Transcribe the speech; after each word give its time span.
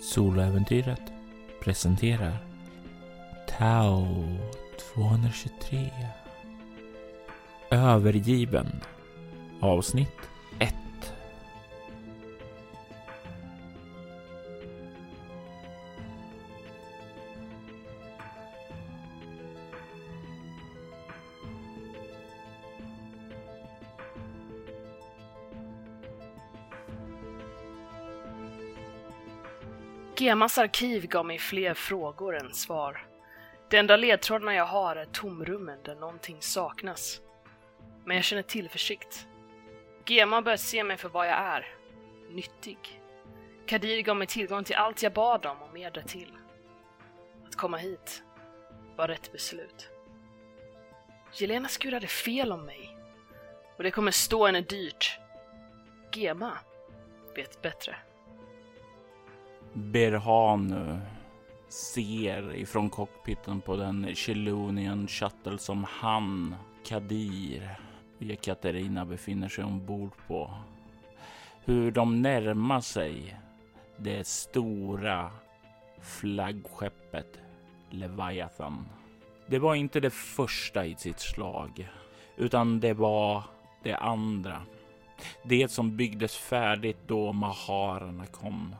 Soloäventyret 0.00 1.02
presenterar 1.60 2.36
Tao223 3.58 5.90
Övergiven. 7.70 8.80
Avsnitt 9.60 10.18
1 10.58 10.74
Gemas 30.28 30.58
arkiv 30.58 31.06
gav 31.06 31.26
mig 31.26 31.38
fler 31.38 31.74
frågor 31.74 32.36
än 32.36 32.54
svar. 32.54 33.06
De 33.70 33.76
enda 33.76 33.96
ledtrådarna 33.96 34.54
jag 34.54 34.66
har 34.66 34.96
är 34.96 35.04
tomrummen 35.04 35.78
där 35.84 35.94
någonting 35.94 36.36
saknas. 36.40 37.20
Men 38.04 38.16
jag 38.16 38.24
känner 38.24 38.42
tillförsikt. 38.42 39.26
Gema 40.06 40.42
börjar 40.42 40.56
se 40.56 40.84
mig 40.84 40.96
för 40.96 41.08
vad 41.08 41.26
jag 41.26 41.38
är. 41.38 41.66
Nyttig. 42.30 43.02
Kadir 43.66 44.02
gav 44.02 44.16
mig 44.16 44.26
tillgång 44.26 44.64
till 44.64 44.76
allt 44.76 45.02
jag 45.02 45.12
bad 45.12 45.46
om 45.46 45.62
och 45.62 45.74
mer 45.74 45.90
därtill. 45.90 46.32
Att 47.46 47.56
komma 47.56 47.76
hit 47.76 48.22
var 48.96 49.08
rätt 49.08 49.32
beslut. 49.32 49.88
Jelena 51.32 51.68
skurade 51.68 52.06
fel 52.06 52.52
om 52.52 52.64
mig. 52.64 52.96
Och 53.76 53.82
det 53.82 53.90
kommer 53.90 54.10
stå 54.10 54.46
henne 54.46 54.60
dyrt. 54.60 55.18
Gema 56.12 56.58
vet 57.34 57.62
bättre. 57.62 57.96
Berhanu 59.78 60.98
ser 61.68 62.54
ifrån 62.54 62.90
cockpiten 62.90 63.60
på 63.60 63.76
den 63.76 64.14
Chelonian 64.14 65.08
Shuttle 65.08 65.58
som 65.58 65.84
han, 65.84 66.54
Kadir 66.84 67.78
och 68.16 68.22
Jekaterina 68.22 69.04
befinner 69.04 69.48
sig 69.48 69.64
ombord 69.64 70.10
på. 70.26 70.54
Hur 71.64 71.90
de 71.90 72.22
närmar 72.22 72.80
sig 72.80 73.36
det 73.96 74.26
stora 74.26 75.30
flaggskeppet 76.02 77.38
Leviathan. 77.90 78.88
Det 79.46 79.58
var 79.58 79.74
inte 79.74 80.00
det 80.00 80.10
första 80.10 80.86
i 80.86 80.94
sitt 80.94 81.20
slag, 81.20 81.88
utan 82.36 82.80
det 82.80 82.94
var 82.94 83.42
det 83.82 83.94
andra. 83.94 84.62
Det 85.42 85.70
som 85.70 85.96
byggdes 85.96 86.36
färdigt 86.36 86.98
då 87.06 87.32
maharerna 87.32 88.26
kom. 88.26 88.74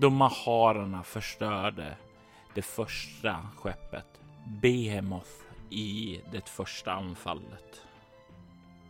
Då 0.00 0.10
maharerna 0.10 1.02
förstörde 1.02 1.96
det 2.54 2.62
första 2.62 3.48
skeppet, 3.56 4.20
Behemoth, 4.46 5.30
i 5.70 6.20
det 6.32 6.48
första 6.48 6.92
anfallet. 6.92 7.86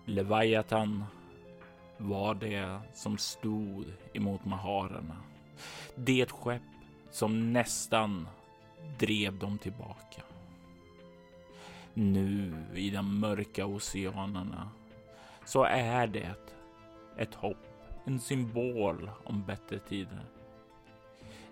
Leviathan 0.04 1.04
var 1.96 2.34
det 2.34 2.80
som 2.94 3.18
stod 3.18 3.84
emot 4.12 4.44
maharerna. 4.44 5.16
Det 5.94 6.30
skepp 6.30 6.62
som 7.10 7.52
nästan 7.52 8.28
drev 8.98 9.38
dem 9.38 9.58
tillbaka. 9.58 10.22
Nu 11.94 12.54
i 12.74 12.90
de 12.90 13.20
mörka 13.20 13.66
oceanerna 13.66 14.70
så 15.44 15.64
är 15.64 16.06
det 16.06 16.34
ett 17.18 17.34
hopp, 17.34 17.66
en 18.04 18.20
symbol 18.20 19.10
om 19.24 19.44
bättre 19.44 19.78
tider. 19.78 20.24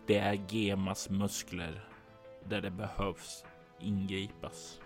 Det 0.07 0.19
är 0.19 0.39
Gemas 0.49 1.11
muskler 1.11 1.85
där 2.45 2.61
det 2.61 2.71
behövs 2.71 3.45
ingripas. 3.81 4.81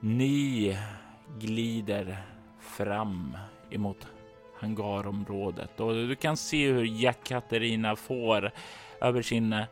Ni 0.00 0.78
glider 1.38 2.22
fram 2.60 3.36
emot 3.70 4.06
hangarområdet 4.60 5.80
och 5.80 5.92
du 5.92 6.14
kan 6.14 6.36
se 6.36 6.72
hur 6.72 6.84
Jack 6.84 7.24
Katarina 7.24 7.96
får 7.96 8.50
över 9.00 9.22
sin 9.22 9.52
eh, 9.52 9.66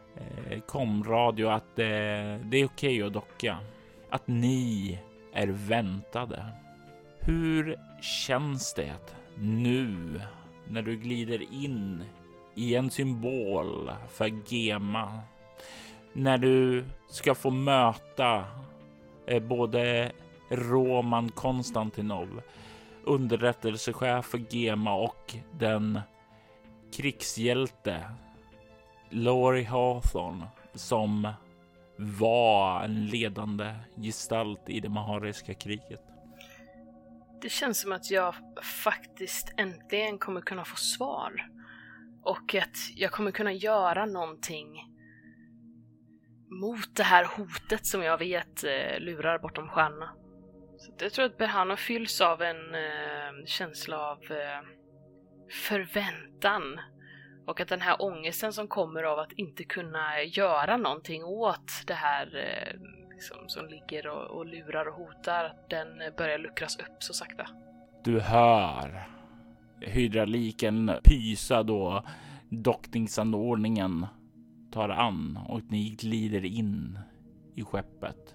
komradio 0.66 1.46
att 1.48 1.78
eh, 1.78 1.84
det 1.84 2.56
är 2.56 2.64
okej 2.64 2.66
okay 2.66 3.02
att 3.02 3.12
docka. 3.12 3.58
Att 4.10 4.26
ni 4.26 4.98
är 5.32 5.46
väntade. 5.46 6.46
Hur 7.20 7.78
känns 8.00 8.74
det 8.74 9.16
nu 9.34 10.20
när 10.68 10.82
du 10.82 10.96
glider 10.96 11.52
in 11.52 12.04
i 12.54 12.75
en 12.75 12.91
symbol 12.91 13.91
för 14.10 14.53
Gema? 14.53 15.20
När 16.12 16.38
du 16.38 16.84
ska 17.09 17.34
få 17.34 17.50
möta 17.50 18.44
eh, 19.26 19.42
både 19.42 20.12
Roman 20.50 21.28
Konstantinov, 21.28 22.43
underrättelsechef 23.04 24.26
för 24.26 24.54
Gema 24.54 24.94
och 24.94 25.34
den 25.53 26.00
krigshjälte 26.97 28.04
Laurie 29.10 29.66
Hawthorne 29.66 30.47
som 30.75 31.28
var 31.97 32.82
en 32.82 33.06
ledande 33.06 33.75
gestalt 33.97 34.69
i 34.69 34.81
det 34.81 34.88
mahariska 34.88 35.54
kriget. 35.54 36.03
Det 37.43 37.48
känns 37.48 37.81
som 37.81 37.93
att 37.93 38.10
jag 38.10 38.34
faktiskt 38.84 39.53
äntligen 39.56 40.19
kommer 40.19 40.41
kunna 40.41 40.64
få 40.64 40.76
svar. 40.76 41.48
Och 42.24 42.54
att 42.54 42.76
jag 42.96 43.12
kommer 43.12 43.30
kunna 43.30 43.52
göra 43.52 44.06
någonting 44.06 44.94
mot 46.60 46.96
det 46.96 47.02
här 47.02 47.24
hotet 47.24 47.86
som 47.86 48.02
jag 48.02 48.18
vet 48.18 48.64
eh, 48.64 49.00
lurar 49.00 49.38
bortom 49.38 49.68
stjärnorna. 49.68 50.12
Så 50.78 50.92
jag 50.98 51.12
tror 51.12 51.24
att 51.24 51.38
Berhano 51.38 51.76
fylls 51.76 52.20
av 52.20 52.42
en 52.42 52.74
eh, 52.74 53.44
känsla 53.46 53.98
av 53.98 54.18
eh, 54.30 54.60
förväntan 55.68 56.80
och 57.46 57.60
att 57.60 57.68
den 57.68 57.80
här 57.80 58.02
ångesten 58.02 58.52
som 58.52 58.68
kommer 58.68 59.02
av 59.02 59.18
att 59.18 59.32
inte 59.32 59.64
kunna 59.64 60.22
göra 60.22 60.76
någonting 60.76 61.24
åt 61.24 61.72
det 61.86 61.94
här 61.94 62.36
eh, 62.36 62.80
liksom, 63.10 63.48
som 63.48 63.66
ligger 63.66 64.06
och, 64.06 64.38
och 64.38 64.46
lurar 64.46 64.88
och 64.88 64.94
hotar, 64.94 65.56
den 65.70 65.88
börjar 66.16 66.38
luckras 66.38 66.78
upp 66.78 66.96
så 67.02 67.12
sakta. 67.12 67.46
Du 68.04 68.20
hör 68.20 69.08
hydrauliken 69.86 70.90
pysa 71.04 71.62
då 71.62 72.04
dockningsanordningen 72.48 74.06
tar 74.72 74.88
an 74.88 75.38
och 75.48 75.60
ni 75.68 75.90
glider 75.90 76.44
in 76.44 76.98
i 77.54 77.62
skeppet. 77.64 78.34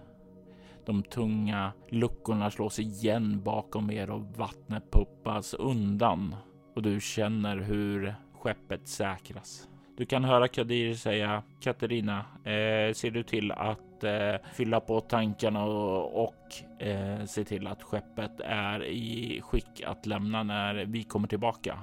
De 0.85 1.03
tunga 1.03 1.71
luckorna 1.89 2.51
slås 2.51 2.79
igen 2.79 3.41
bakom 3.43 3.91
er 3.91 4.09
och 4.09 4.37
vattnet 4.37 4.91
puppas 4.91 5.53
undan 5.53 6.35
och 6.75 6.81
du 6.81 7.01
känner 7.01 7.57
hur 7.57 8.15
skeppet 8.33 8.87
säkras. 8.87 9.69
Du 9.99 10.05
kan 10.05 10.23
höra 10.23 10.47
Kadir 10.47 10.93
säga 10.93 11.43
Katarina, 11.59 12.25
eh, 12.43 12.93
ser 12.93 13.11
du 13.11 13.23
till 13.23 13.51
att 13.51 14.03
eh, 14.03 14.35
fylla 14.53 14.79
på 14.79 15.01
tankarna 15.01 15.65
och, 15.65 16.23
och 16.23 16.81
eh, 16.81 17.25
se 17.25 17.43
till 17.43 17.67
att 17.67 17.83
skeppet 17.83 18.39
är 18.39 18.83
i 18.83 19.41
skick 19.43 19.83
att 19.85 20.05
lämna 20.05 20.43
när 20.43 20.85
vi 20.85 21.03
kommer 21.03 21.27
tillbaka. 21.27 21.79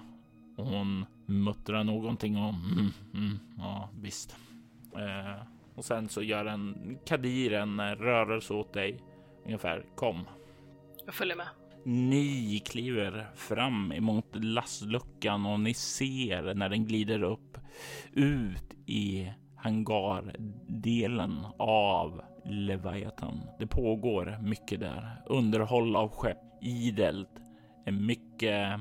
Och 0.57 0.67
hon 0.67 1.07
muttrar 1.27 1.85
någonting 1.85 2.37
om 2.37 2.73
mm, 2.73 2.93
mm, 3.27 3.39
ja 3.59 3.91
visst. 4.01 4.37
Eh, 4.95 5.43
och 5.75 5.85
sen 5.85 6.09
så 6.09 6.23
gör 6.23 6.45
en 6.45 6.99
Kadir 7.07 7.53
en 7.53 7.97
rörelse 7.97 8.55
åt 8.55 8.73
dig 8.73 9.01
ungefär 9.45 9.85
kom. 9.95 10.25
Jag 11.07 11.15
följer 11.15 11.37
med. 11.37 11.49
Ni 11.89 12.63
kliver 12.67 13.27
fram 13.35 13.93
emot 13.93 14.27
lastluckan 14.33 15.47
och 15.47 15.61
ni 15.61 15.75
ser 15.75 16.55
när 16.55 16.69
den 16.69 16.87
glider 16.87 17.23
upp 17.23 17.59
ut 18.13 18.75
i 18.87 19.33
hangardelen 19.57 21.47
av 21.59 22.23
Leviathan. 22.45 23.41
Det 23.59 23.67
pågår 23.67 24.39
mycket 24.43 24.81
där. 24.81 25.23
Underhåll 25.27 25.97
av 25.97 26.09
skepp 26.09 26.39
idelt. 26.63 27.43
Mycket, 27.85 28.81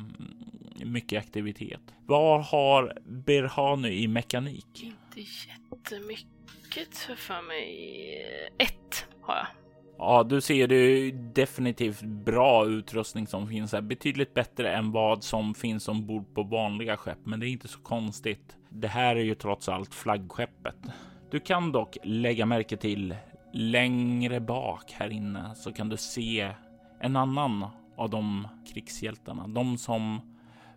mycket 0.85 1.19
aktivitet. 1.19 1.81
Vad 2.05 2.45
har 2.45 2.97
Berhanu 3.05 3.89
i 3.89 4.07
mekanik? 4.07 4.83
Inte 4.83 5.19
jättemycket 5.19 6.97
för 7.17 7.47
mig. 7.47 8.51
Ett 8.57 9.07
har 9.21 9.35
jag. 9.35 9.64
Ja, 9.97 10.23
du 10.23 10.41
ser 10.41 10.67
det 10.67 11.11
definitivt 11.11 12.01
bra 12.01 12.65
utrustning 12.65 13.27
som 13.27 13.47
finns 13.47 13.73
här. 13.73 13.81
Betydligt 13.81 14.33
bättre 14.33 14.75
än 14.75 14.91
vad 14.91 15.23
som 15.23 15.53
finns 15.53 15.87
ombord 15.87 16.33
på 16.33 16.43
vanliga 16.43 16.97
skepp, 16.97 17.17
men 17.23 17.39
det 17.39 17.47
är 17.47 17.49
inte 17.49 17.67
så 17.67 17.79
konstigt. 17.79 18.57
Det 18.69 18.87
här 18.87 19.15
är 19.15 19.23
ju 19.23 19.35
trots 19.35 19.69
allt 19.69 19.93
flaggskeppet. 19.93 20.75
Du 21.31 21.39
kan 21.39 21.71
dock 21.71 21.97
lägga 22.03 22.45
märke 22.45 22.77
till 22.77 23.15
längre 23.53 24.39
bak 24.39 24.91
här 24.91 25.09
inne 25.09 25.55
så 25.55 25.71
kan 25.71 25.89
du 25.89 25.97
se 25.97 26.51
en 26.99 27.15
annan 27.15 27.65
av 27.97 28.09
de 28.09 28.47
krigshjältarna. 28.73 29.47
De 29.47 29.77
som 29.77 30.19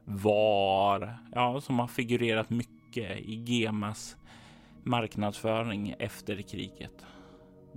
var, 0.05 1.19
ja, 1.35 1.61
som 1.61 1.79
har 1.79 1.87
figurerat 1.87 2.51
mycket 2.51 3.19
i 3.19 3.45
Gemas 3.47 4.17
marknadsföring 4.83 5.95
efter 5.99 6.43
kriget. 6.43 7.05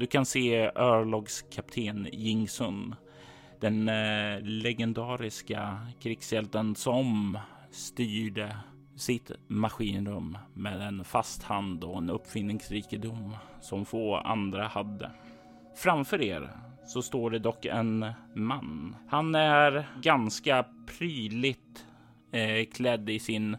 Du 0.01 0.07
kan 0.07 0.25
se 0.25 0.71
örlogskapten 0.75 2.07
Jingsun, 2.11 2.95
den 3.59 3.89
eh, 3.89 4.41
legendariska 4.41 5.87
krigshjälten 5.99 6.75
som 6.75 7.37
styrde 7.71 8.57
sitt 8.95 9.31
maskinrum 9.47 10.37
med 10.53 10.81
en 10.81 11.03
fast 11.03 11.43
hand 11.43 11.83
och 11.83 11.97
en 11.97 12.09
uppfinningsrikedom 12.09 13.35
som 13.61 13.85
få 13.85 14.15
andra 14.15 14.67
hade. 14.67 15.11
Framför 15.75 16.21
er 16.21 16.49
så 16.85 17.01
står 17.01 17.29
det 17.29 17.39
dock 17.39 17.65
en 17.65 18.05
man. 18.35 18.95
Han 19.07 19.35
är 19.35 19.87
ganska 20.01 20.65
prydligt 20.97 21.85
eh, 22.31 22.65
klädd 22.73 23.09
i 23.09 23.19
sin 23.19 23.57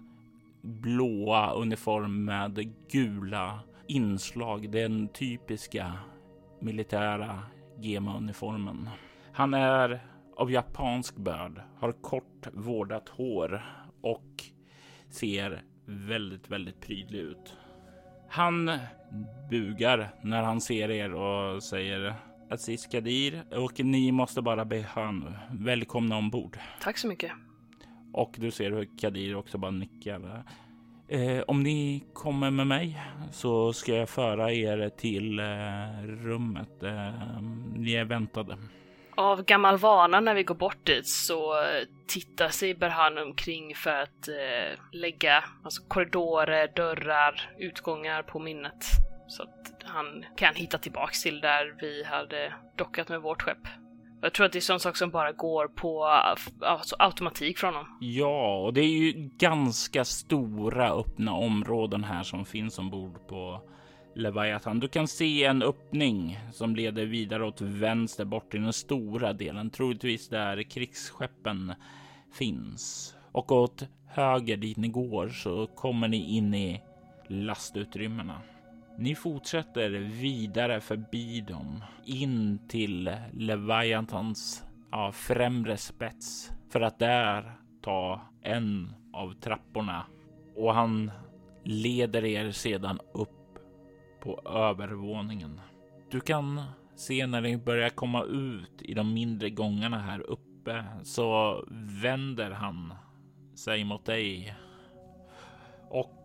blåa 0.63 1.53
uniform 1.53 2.25
med 2.25 2.75
gula 2.91 3.61
inslag. 3.87 4.71
Den 4.71 5.09
typiska 5.09 5.93
militära 6.63 7.43
GEMA-uniformen. 7.81 8.89
Han 9.33 9.55
är 9.55 10.01
av 10.37 10.51
japansk 10.51 11.17
börd, 11.17 11.63
har 11.79 11.93
kort 11.93 12.47
vårdat 12.53 13.09
hår 13.09 13.63
och 14.01 14.45
ser 15.11 15.63
väldigt, 15.87 16.51
väldigt 16.51 16.81
prydlig 16.81 17.19
ut. 17.19 17.57
Han 18.29 18.71
bugar 19.51 20.15
när 20.23 20.43
han 20.43 20.61
ser 20.61 20.91
er 20.91 21.15
och 21.15 21.63
säger 21.63 22.15
Aziz 22.51 22.87
Kadir 22.87 23.43
och 23.51 23.85
ni 23.85 24.13
måste 24.13 24.43
bara 24.43 24.65
be 24.65 24.83
han 24.83 25.37
välkomna 25.51 26.17
ombord. 26.17 26.59
Tack 26.81 26.99
så 26.99 27.09
mycket. 27.09 27.33
Och 28.13 28.37
du 28.39 28.51
ser 28.51 28.71
hur 28.71 28.99
Kadir 28.99 29.37
också 29.37 29.59
bara 29.59 29.71
nickar. 29.71 30.45
Eh, 31.13 31.43
om 31.47 31.63
ni 31.63 32.05
kommer 32.13 32.51
med 32.51 32.67
mig 32.67 33.01
så 33.31 33.73
ska 33.73 33.95
jag 33.95 34.09
föra 34.09 34.53
er 34.53 34.89
till 34.89 35.39
eh, 35.39 36.07
rummet. 36.07 36.83
Eh, 36.83 37.43
ni 37.75 37.93
är 37.93 38.05
väntade. 38.05 38.57
Av 39.17 39.45
gammal 39.45 39.79
vana 39.79 40.21
när 40.21 40.35
vi 40.35 40.43
går 40.43 40.55
bort 40.55 40.87
dit 40.87 41.09
så 41.09 41.55
tittar 42.07 42.49
sig 42.49 42.75
Berhan 42.75 43.19
omkring 43.19 43.75
för 43.75 43.91
att 43.91 44.29
eh, 44.29 44.79
lägga 44.93 45.45
alltså 45.65 45.83
korridorer, 45.89 46.73
dörrar, 46.77 47.51
utgångar 47.59 48.23
på 48.23 48.39
minnet. 48.39 48.85
Så 49.29 49.43
att 49.43 49.83
han 49.85 50.25
kan 50.37 50.55
hitta 50.55 50.79
tillbaks 50.79 51.23
till 51.23 51.41
där 51.41 51.75
vi 51.81 52.05
hade 52.05 52.53
dockat 52.77 53.09
med 53.09 53.23
vårt 53.23 53.43
skepp. 53.43 53.82
Jag 54.25 54.33
tror 54.33 54.47
att 54.47 54.53
det 54.53 54.59
är 54.59 54.61
sån 54.61 54.81
sak 54.81 54.97
som 54.97 55.11
bara 55.11 55.33
går 55.33 55.69
på 55.69 56.05
alltså, 56.61 56.97
automatik 56.99 57.59
från 57.59 57.75
honom. 57.75 57.99
Ja, 58.01 58.59
och 58.59 58.75
det 58.75 58.81
är 58.81 58.89
ju 58.89 59.31
ganska 59.39 60.05
stora 60.05 60.91
öppna 60.91 61.33
områden 61.33 62.05
här 62.05 62.23
som 62.23 62.45
finns 62.45 62.79
ombord 62.79 63.29
på 63.29 63.61
Leviathan. 64.15 64.81
Du 64.81 64.89
kan 64.89 65.09
se 65.09 65.45
en 65.45 65.63
öppning 65.63 66.39
som 66.53 66.77
leder 66.77 67.07
vidare 67.07 67.45
åt 67.45 67.61
vänster 67.61 68.25
bort 68.25 68.51
till 68.51 68.63
den 68.63 68.73
stora 68.73 69.33
delen, 69.33 69.71
troligtvis 69.71 70.29
där 70.29 70.63
krigsskeppen 70.63 71.75
finns. 72.33 73.15
Och 73.33 73.53
åt 73.53 73.87
höger 74.07 74.57
dit 74.57 74.77
ni 74.77 74.89
går 74.89 75.29
så 75.29 75.67
kommer 75.67 76.09
ni 76.09 76.37
in 76.37 76.55
i 76.55 76.83
lastutrymmena. 77.29 78.41
Ni 79.03 79.15
fortsätter 79.15 79.91
vidare 79.91 80.81
förbi 80.81 81.41
dem 81.41 81.85
in 82.05 82.59
till 82.69 83.17
Leviathans 83.33 84.65
ja, 84.91 85.13
främre 85.13 85.77
spets 85.77 86.51
för 86.71 86.81
att 86.81 86.99
där 86.99 87.53
ta 87.81 88.21
en 88.43 88.95
av 89.13 89.33
trapporna 89.33 90.07
och 90.57 90.75
han 90.75 91.11
leder 91.63 92.25
er 92.25 92.51
sedan 92.51 93.01
upp 93.15 93.59
på 94.21 94.41
övervåningen. 94.45 95.61
Du 96.11 96.21
kan 96.21 96.63
se 96.95 97.27
när 97.27 97.41
ni 97.41 97.57
börjar 97.57 97.89
komma 97.89 98.23
ut 98.25 98.83
i 98.83 98.95
de 98.95 99.15
mindre 99.15 99.51
gångarna 99.51 99.99
här 99.99 100.21
uppe 100.21 100.85
så 101.03 101.65
vänder 102.03 102.51
han 102.51 102.95
sig 103.55 103.85
mot 103.85 104.05
dig 104.05 104.55
och 105.91 106.19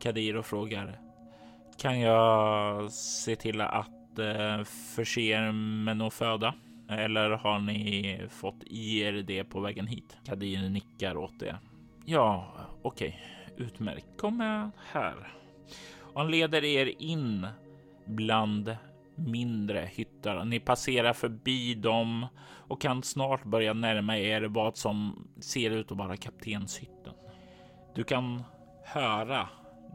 Kadiro 0.00 0.42
frågar 0.42 1.09
kan 1.80 2.00
jag 2.00 2.92
se 2.92 3.36
till 3.36 3.60
att 3.60 4.18
eh, 4.18 4.64
förse 4.64 5.20
er 5.20 5.52
med 5.52 5.96
någon 5.96 6.10
föda. 6.10 6.54
Eller 6.88 7.30
har 7.30 7.58
ni 7.58 8.20
fått 8.30 8.62
i 8.66 9.00
er 9.00 9.12
det 9.12 9.44
på 9.44 9.60
vägen 9.60 9.86
hit? 9.86 10.16
Kadir 10.24 10.68
nickar 10.68 11.16
åt 11.16 11.40
det. 11.40 11.58
Ja, 12.04 12.54
okej, 12.82 13.20
okay. 13.48 13.66
utmärkt. 13.66 14.06
Kom 14.16 14.36
med 14.36 14.70
här. 14.92 15.32
Han 16.14 16.30
leder 16.30 16.64
er 16.64 17.02
in 17.02 17.46
bland 18.04 18.76
mindre 19.14 19.90
hyttar. 19.92 20.44
Ni 20.44 20.60
passerar 20.60 21.12
förbi 21.12 21.74
dem 21.74 22.26
och 22.42 22.80
kan 22.80 23.02
snart 23.02 23.44
börja 23.44 23.72
närma 23.72 24.18
er 24.18 24.42
vad 24.42 24.76
som 24.76 25.28
ser 25.40 25.70
ut 25.70 25.92
att 25.92 25.98
vara 25.98 26.16
kaptenshytten. 26.16 27.14
Du 27.94 28.04
kan 28.04 28.42
höra 28.84 29.48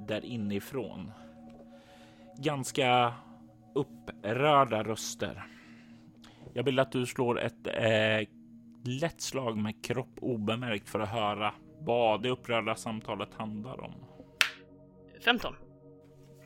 där 0.08 0.26
inifrån 0.26 1.12
ganska 2.38 3.14
upprörda 3.76 4.84
röster. 4.84 5.48
Jag 6.54 6.64
vill 6.64 6.80
att 6.80 6.92
du 6.92 7.06
slår 7.06 7.40
ett 7.40 7.68
eh, 7.68 8.28
lätt 8.84 9.22
slag 9.22 9.58
med 9.58 9.84
kropp 9.84 10.18
obemärkt 10.22 10.90
för 10.90 11.00
att 11.00 11.10
höra 11.10 11.54
vad 11.80 12.24
det 12.24 12.30
upprörda 12.30 12.76
samtalet 12.76 13.34
handlar 13.34 13.84
om. 13.84 13.94
15. 15.26 15.54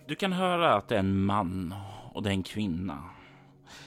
Du 0.07 0.15
kan 0.15 0.33
höra 0.33 0.73
att 0.73 0.87
det 0.87 0.95
är 0.95 0.99
en 0.99 1.25
man 1.25 1.73
och 2.13 2.23
det 2.23 2.29
är 2.29 2.33
en 2.33 2.43
kvinna 2.43 3.03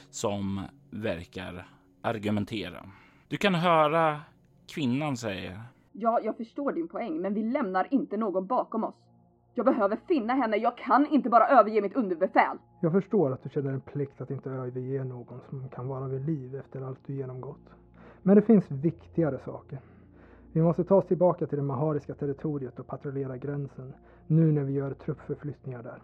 som 0.09 0.61
verkar 0.89 1.67
argumentera. 2.01 2.89
Du 3.27 3.37
kan 3.37 3.55
höra 3.55 4.21
kvinnan 4.67 5.17
säga. 5.17 5.61
Ja, 5.91 6.19
jag 6.23 6.37
förstår 6.37 6.71
din 6.71 6.87
poäng, 6.87 7.21
men 7.21 7.33
vi 7.33 7.43
lämnar 7.43 7.87
inte 7.91 8.17
någon 8.17 8.47
bakom 8.47 8.83
oss. 8.83 9.02
Jag 9.55 9.65
behöver 9.65 9.97
finna 10.07 10.33
henne, 10.33 10.57
jag 10.57 10.77
kan 10.77 11.05
inte 11.05 11.29
bara 11.29 11.47
överge 11.47 11.81
mitt 11.81 11.95
underbefäl. 11.95 12.57
Jag 12.81 12.91
förstår 12.91 13.33
att 13.33 13.43
du 13.43 13.49
känner 13.49 13.73
en 13.73 13.81
plikt 13.81 14.21
att 14.21 14.31
inte 14.31 14.49
överge 14.49 15.03
någon 15.03 15.41
som 15.49 15.69
kan 15.69 15.87
vara 15.87 16.07
vid 16.07 16.25
liv 16.25 16.55
efter 16.55 16.81
allt 16.81 16.99
du 17.05 17.13
genomgått. 17.13 17.69
Men 18.21 18.35
det 18.35 18.41
finns 18.41 18.71
viktigare 18.71 19.39
saker. 19.45 19.79
Vi 20.51 20.61
måste 20.61 20.83
ta 20.83 20.95
oss 20.95 21.07
tillbaka 21.07 21.47
till 21.47 21.57
det 21.57 21.63
mahariska 21.63 22.13
territoriet 22.13 22.79
och 22.79 22.87
patrullera 22.87 23.37
gränsen, 23.37 23.93
nu 24.27 24.51
när 24.51 24.63
vi 24.63 24.73
gör 24.73 24.93
truppförflyttningar 24.93 25.83
där. 25.83 26.01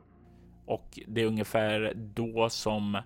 Och 0.65 0.99
det 1.07 1.21
är 1.21 1.27
ungefär 1.27 1.93
då 1.95 2.49
som 2.49 2.97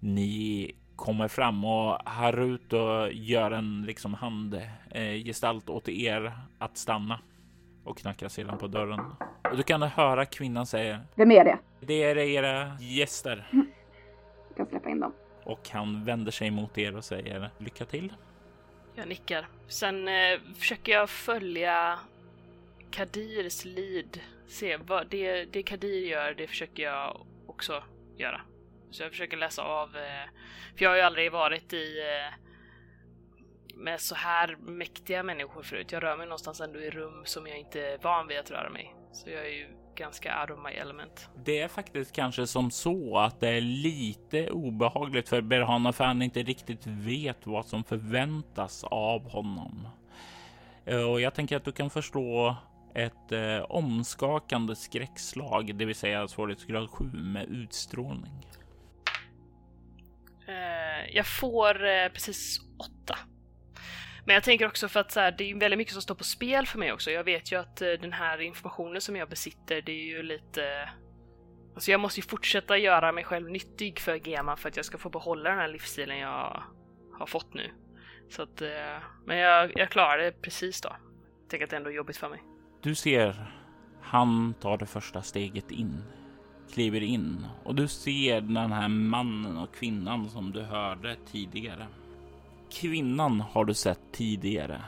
ni 0.00 0.72
kommer 0.96 1.28
fram 1.28 1.64
och 1.64 1.98
Haruto 2.04 3.08
gör 3.12 3.50
en 3.50 3.82
liksom 3.82 4.14
handgestalt 4.14 5.70
åt 5.70 5.88
er 5.88 6.32
att 6.58 6.76
stanna 6.76 7.20
och 7.86 7.98
knackar 7.98 8.28
sedan 8.28 8.58
på 8.58 8.66
dörren. 8.66 9.00
Och 9.50 9.56
du 9.56 9.62
kan 9.62 9.82
höra 9.82 10.24
kvinnan 10.24 10.66
säga. 10.66 11.00
Vem 11.14 11.30
är 11.30 11.44
det? 11.44 11.58
Det 11.80 12.02
är 12.02 12.18
era 12.18 12.76
gäster. 12.80 13.48
Mm. 13.52 13.66
Du 14.48 14.54
kan 14.54 14.66
släppa 14.66 14.90
in 14.90 15.00
dem. 15.00 15.12
Och 15.44 15.68
han 15.72 16.04
vänder 16.04 16.32
sig 16.32 16.50
mot 16.50 16.78
er 16.78 16.96
och 16.96 17.04
säger 17.04 17.50
lycka 17.58 17.84
till. 17.84 18.12
Jag 18.94 19.08
nickar. 19.08 19.48
Sen 19.68 20.08
eh, 20.08 20.38
försöker 20.58 20.92
jag 20.92 21.10
följa 21.10 21.98
Kadirs 22.90 23.64
lead. 23.64 24.20
Se 24.48 24.76
vad 24.76 25.06
det, 25.08 25.44
det 25.44 25.62
Kadir 25.62 26.06
gör, 26.06 26.34
det 26.34 26.46
försöker 26.46 26.82
jag 26.82 27.26
också 27.46 27.82
göra. 28.16 28.40
Så 28.90 29.02
jag 29.02 29.10
försöker 29.10 29.36
läsa 29.36 29.62
av, 29.62 29.96
eh, 29.96 30.30
för 30.76 30.84
jag 30.84 30.90
har 30.90 30.96
ju 30.96 31.02
aldrig 31.02 31.32
varit 31.32 31.72
i 31.72 31.98
eh, 32.00 32.45
med 33.76 34.00
så 34.00 34.14
här 34.14 34.56
mäktiga 34.56 35.22
människor 35.22 35.62
förut. 35.62 35.92
Jag 35.92 36.02
rör 36.02 36.16
mig 36.16 36.26
någonstans 36.26 36.60
ändå 36.60 36.80
i 36.80 36.90
rum 36.90 37.22
som 37.24 37.46
jag 37.46 37.58
inte 37.58 37.80
är 37.80 37.98
van 37.98 38.26
vid 38.26 38.38
att 38.38 38.50
röra 38.50 38.70
mig. 38.70 38.94
Så 39.12 39.30
jag 39.30 39.46
är 39.46 39.50
ju 39.50 39.66
ganska 39.94 40.42
out 40.42 40.50
of 40.50 40.64
my 40.64 40.70
element. 40.70 41.28
Det 41.44 41.60
är 41.60 41.68
faktiskt 41.68 42.12
kanske 42.12 42.46
som 42.46 42.70
så 42.70 43.18
att 43.18 43.40
det 43.40 43.48
är 43.48 43.60
lite 43.60 44.50
obehagligt 44.50 45.28
för 45.28 45.40
Berhana 45.40 45.92
för 45.92 46.04
han 46.04 46.22
inte 46.22 46.42
riktigt 46.42 46.86
vet 46.86 47.46
vad 47.46 47.66
som 47.66 47.84
förväntas 47.84 48.84
av 48.84 49.30
honom. 49.30 49.88
Eh, 50.84 51.10
och 51.10 51.20
jag 51.20 51.34
tänker 51.34 51.56
att 51.56 51.64
du 51.64 51.72
kan 51.72 51.90
förstå 51.90 52.56
ett 52.94 53.32
eh, 53.32 53.58
omskakande 53.68 54.76
skräckslag, 54.76 55.74
det 55.74 55.84
vill 55.84 55.94
säga 55.94 56.28
svårighetsgrad 56.28 56.90
7 56.90 57.04
med 57.04 57.48
utstrålning. 57.48 58.46
Eh, 60.48 61.14
jag 61.16 61.26
får 61.26 61.86
eh, 61.86 62.08
precis 62.08 62.60
8 62.78 63.18
men 64.24 64.34
jag 64.34 64.44
tänker 64.44 64.66
också 64.66 64.88
för 64.88 65.00
att 65.00 65.12
så 65.12 65.20
här, 65.20 65.34
det 65.38 65.50
är 65.50 65.54
väldigt 65.54 65.78
mycket 65.78 65.92
som 65.92 66.02
står 66.02 66.14
på 66.14 66.24
spel 66.24 66.66
för 66.66 66.78
mig 66.78 66.92
också. 66.92 67.10
Jag 67.10 67.24
vet 67.24 67.52
ju 67.52 67.60
att 67.60 67.82
eh, 67.82 67.88
den 67.88 68.12
här 68.12 68.40
informationen 68.40 69.00
som 69.00 69.16
jag 69.16 69.28
besitter, 69.28 69.82
det 69.82 69.92
är 69.92 70.06
ju 70.06 70.22
lite... 70.22 70.90
Alltså 71.74 71.90
jag 71.90 72.00
måste 72.00 72.20
ju 72.20 72.26
fortsätta 72.26 72.78
göra 72.78 73.12
mig 73.12 73.24
själv 73.24 73.50
nyttig 73.50 73.98
för 73.98 74.28
Gema 74.28 74.56
för 74.56 74.68
att 74.68 74.76
jag 74.76 74.84
ska 74.84 74.98
få 74.98 75.10
behålla 75.10 75.50
den 75.50 75.58
här 75.58 75.68
livsstilen 75.68 76.18
jag 76.18 76.62
har 77.18 77.26
fått 77.26 77.54
nu. 77.54 77.70
Så 78.30 78.42
att, 78.42 78.62
eh, 78.62 79.02
men 79.26 79.38
jag, 79.38 79.72
jag 79.74 79.90
klarar 79.90 80.18
det 80.18 80.42
precis 80.42 80.80
då. 80.80 80.88
Jag 81.42 81.50
tänker 81.50 81.64
att 81.64 81.70
det 81.70 81.76
ändå 81.76 81.90
är 81.90 81.94
jobbigt 81.94 82.16
för 82.16 82.28
mig. 82.28 82.42
Du 82.82 82.94
ser, 82.94 83.52
han 84.02 84.54
tar 84.54 84.78
det 84.78 84.86
första 84.86 85.22
steget 85.22 85.70
in 85.70 86.02
kliver 86.72 87.02
in 87.02 87.46
och 87.64 87.74
du 87.74 87.88
ser 87.88 88.40
den 88.40 88.72
här 88.72 88.88
mannen 88.88 89.56
och 89.56 89.74
kvinnan 89.74 90.28
som 90.28 90.52
du 90.52 90.62
hörde 90.62 91.16
tidigare. 91.32 91.86
Kvinnan 92.70 93.40
har 93.40 93.64
du 93.64 93.74
sett 93.74 94.00
tidigare, 94.12 94.82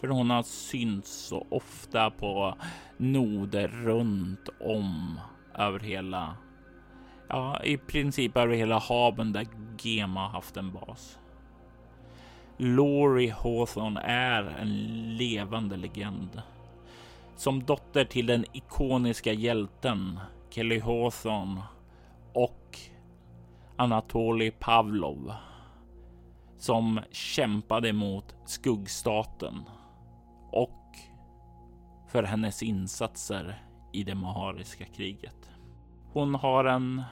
för 0.00 0.08
hon 0.08 0.30
har 0.30 0.42
synts 0.42 1.10
så 1.10 1.46
ofta 1.50 2.10
på 2.10 2.54
noder 2.96 3.68
runt 3.68 4.48
om 4.60 5.20
över 5.54 5.80
hela, 5.80 6.36
ja, 7.28 7.62
i 7.64 7.76
princip 7.76 8.36
över 8.36 8.54
hela 8.54 8.78
haven 8.78 9.32
där 9.32 9.46
Gema 9.78 10.28
haft 10.28 10.56
en 10.56 10.72
bas. 10.72 11.18
Laurie 12.56 13.32
Hawthorne 13.32 14.00
är 14.00 14.42
en 14.42 14.76
levande 15.16 15.76
legend. 15.76 16.42
Som 17.36 17.64
dotter 17.64 18.04
till 18.04 18.26
den 18.26 18.44
ikoniska 18.52 19.32
hjälten 19.32 20.20
Kelly 20.50 20.80
Hawthorne 20.80 21.62
och 22.32 22.78
Anatoly 23.76 24.50
Pavlov 24.50 25.32
som 26.58 27.00
kämpade 27.10 27.92
mot 27.92 28.34
skuggstaten 28.46 29.62
och 30.50 30.96
för 32.08 32.22
hennes 32.22 32.62
insatser 32.62 33.62
i 33.92 34.04
det 34.04 34.14
mahariska 34.14 34.84
kriget. 34.84 35.50
Hon 36.12 36.34
har 36.34 36.64
en 36.64 37.02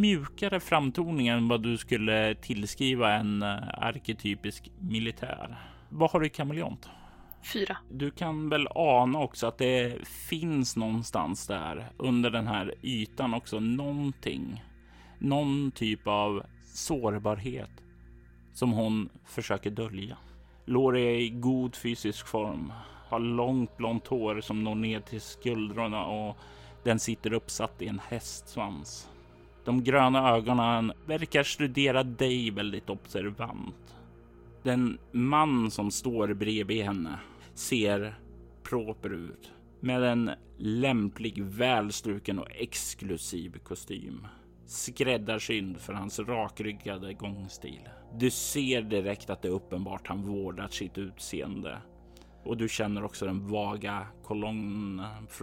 mjukare 0.00 0.60
framtoning 0.60 1.28
än 1.28 1.48
vad 1.48 1.62
du 1.62 1.76
skulle 1.76 2.34
tillskriva 2.34 3.12
en 3.12 3.42
eh, 3.42 3.58
arketypisk 3.78 4.70
militär. 4.78 5.58
Vad 5.88 6.10
har 6.10 6.20
du 6.20 6.26
i 6.26 6.30
kameleont? 6.30 6.88
Fyra. 7.52 7.76
Du 7.90 8.10
kan 8.10 8.48
väl 8.48 8.68
ana 8.74 9.18
också 9.18 9.46
att 9.46 9.58
det 9.58 10.08
finns 10.08 10.76
någonstans 10.76 11.46
där 11.46 11.92
under 11.96 12.30
den 12.30 12.46
här 12.46 12.74
ytan 12.82 13.34
också 13.34 13.60
någonting. 13.60 14.64
Någon 15.18 15.70
typ 15.70 16.06
av 16.06 16.42
sårbarhet 16.64 17.85
som 18.56 18.72
hon 18.72 19.08
försöker 19.24 19.70
dölja. 19.70 20.16
Lori 20.64 21.06
är 21.06 21.20
i 21.20 21.30
god 21.30 21.76
fysisk 21.76 22.26
form, 22.26 22.72
har 23.08 23.18
långt 23.18 23.76
blont 23.76 24.06
hår 24.06 24.40
som 24.40 24.64
når 24.64 24.74
ner 24.74 25.00
till 25.00 25.20
skuldrorna 25.20 26.04
och 26.04 26.36
den 26.84 26.98
sitter 26.98 27.32
uppsatt 27.32 27.82
i 27.82 27.88
en 27.88 28.00
hästsvans. 28.08 29.08
De 29.64 29.84
gröna 29.84 30.30
ögonen 30.30 30.92
verkar 31.06 31.42
studera 31.42 32.02
dig 32.02 32.50
väldigt 32.50 32.90
observant. 32.90 33.96
Den 34.62 34.98
man 35.12 35.70
som 35.70 35.90
står 35.90 36.34
bredvid 36.34 36.84
henne 36.84 37.18
ser 37.54 38.18
proper 38.62 39.10
ut 39.12 39.52
med 39.80 40.02
en 40.02 40.30
lämplig, 40.58 41.42
välstruken 41.42 42.38
och 42.38 42.50
exklusiv 42.50 43.58
kostym. 43.58 44.26
Skräddarsydd 44.66 45.76
för 45.80 45.92
hans 45.92 46.18
rakryggade 46.18 47.12
gångstil. 47.12 47.88
Du 48.14 48.30
ser 48.30 48.82
direkt 48.82 49.30
att 49.30 49.42
det 49.42 49.48
är 49.48 49.52
uppenbart 49.52 50.08
han 50.08 50.22
vårdat 50.22 50.72
sitt 50.72 50.98
utseende. 50.98 51.78
Och 52.44 52.56
du 52.56 52.68
känner 52.68 53.04
också 53.04 53.26
den 53.26 53.48
vaga 53.48 54.06
kolonnen 54.24 55.02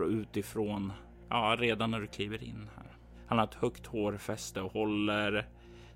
utifrån 0.09 0.93
Ja, 1.29 1.55
redan 1.59 1.91
när 1.91 1.99
du 1.99 2.07
kliver 2.07 2.43
in 2.43 2.69
här. 2.75 2.97
Han 3.27 3.37
har 3.37 3.45
ett 3.45 3.53
högt 3.53 3.85
hårfäste 3.85 4.61
och 4.61 4.71
håller 4.71 5.47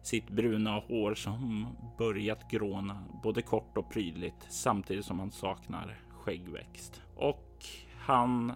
sitt 0.02 0.30
bruna 0.30 0.80
hår 0.80 1.16
som 1.16 1.68
börjat 1.98 2.52
gråna, 2.52 3.04
både 3.24 3.42
kort 3.42 3.78
och 3.78 3.92
prydligt, 3.92 4.46
samtidigt 4.50 5.06
som 5.06 5.20
han 5.20 5.32
saknar 5.32 6.00
skäggväxt. 6.12 7.02
Och 7.16 7.66
han 7.98 8.54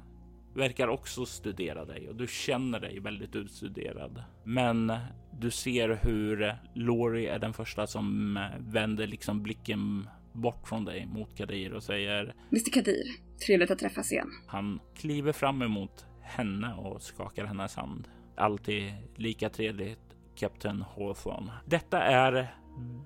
verkar 0.54 0.88
också 0.88 1.26
studera 1.26 1.86
dig 1.86 2.10
och 2.10 2.16
du 2.16 2.28
känner 2.28 2.80
dig 2.80 3.00
väldigt 3.00 3.36
utstuderad. 3.36 4.24
Men 4.44 4.94
du 5.40 5.52
ser 5.52 6.00
hur 6.04 6.56
Lori 6.74 7.28
är 7.28 7.40
den 7.40 7.54
första 7.54 7.88
som 7.88 8.40
vänder 8.60 9.08
liksom 9.08 9.44
blicken 9.44 10.10
bort 10.34 10.68
från 10.68 10.86
dig 10.86 11.06
mot 11.06 11.38
Kadir 11.38 11.74
och 11.74 11.84
säger 11.84 12.36
Mr 12.52 12.72
Kadir, 12.72 13.04
trevligt 13.46 13.72
att 13.72 13.80
träffas 13.80 14.12
igen. 14.12 14.30
Han 14.48 14.80
kliver 14.96 15.32
fram 15.32 15.62
emot 15.62 16.06
henne 16.22 16.74
och 16.74 17.02
skakar 17.02 17.46
hennes 17.46 17.76
hand. 17.76 18.08
Alltid 18.36 18.94
lika 19.16 19.50
trevligt, 19.50 20.00
Kapten 20.36 20.82
Hawthorne. 20.96 21.52
Detta 21.66 22.02
är 22.02 22.56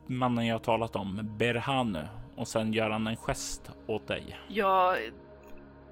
mannen 0.08 0.46
jag 0.46 0.64
talat 0.64 0.96
om, 0.96 1.36
Berhanu, 1.38 2.08
och 2.36 2.48
sen 2.48 2.74
gör 2.74 2.90
han 2.90 3.08
en 3.08 3.16
gest 3.16 3.72
åt 3.88 4.08
dig. 4.08 4.40
Jag 4.48 4.98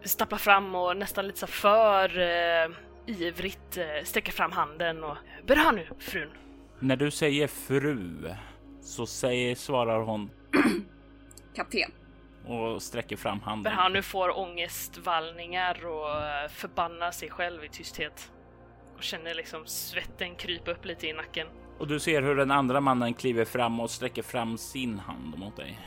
stapplar 0.03 0.37
fram 0.37 0.75
och 0.75 0.97
nästan 0.97 1.27
lite 1.27 1.39
så 1.39 1.47
för 1.47 2.19
eh, 2.19 2.69
ivrigt 3.05 3.77
eh, 3.77 4.03
sträcker 4.03 4.31
fram 4.31 4.51
handen 4.51 5.03
och 5.03 5.17
Berhanu, 5.47 5.87
frun. 5.99 6.29
När 6.79 6.95
du 6.95 7.11
säger 7.11 7.47
fru 7.47 8.29
så 8.81 9.05
säger, 9.05 9.55
svarar 9.55 10.01
hon 10.01 10.29
Kapten 11.55 11.91
och 12.47 12.81
sträcker 12.81 13.15
fram 13.15 13.41
handen. 13.41 13.71
För 13.71 13.81
han 13.81 13.93
nu 13.93 14.01
får 14.01 14.39
ångestvallningar 14.39 15.85
och 15.85 16.09
eh, 16.09 16.49
förbannar 16.49 17.11
sig 17.11 17.29
själv 17.29 17.63
i 17.63 17.69
tysthet. 17.69 18.31
Och 18.95 19.03
känner 19.03 19.35
liksom 19.35 19.65
svetten 19.65 20.35
krypa 20.35 20.71
upp 20.71 20.85
lite 20.85 21.07
i 21.07 21.13
nacken. 21.13 21.47
Och 21.79 21.87
du 21.87 21.99
ser 21.99 22.21
hur 22.21 22.35
den 22.35 22.51
andra 22.51 22.81
mannen 22.81 23.13
kliver 23.13 23.45
fram 23.45 23.79
och 23.79 23.89
sträcker 23.89 24.21
fram 24.21 24.57
sin 24.57 24.99
hand 24.99 25.37
mot 25.37 25.57
dig. 25.57 25.79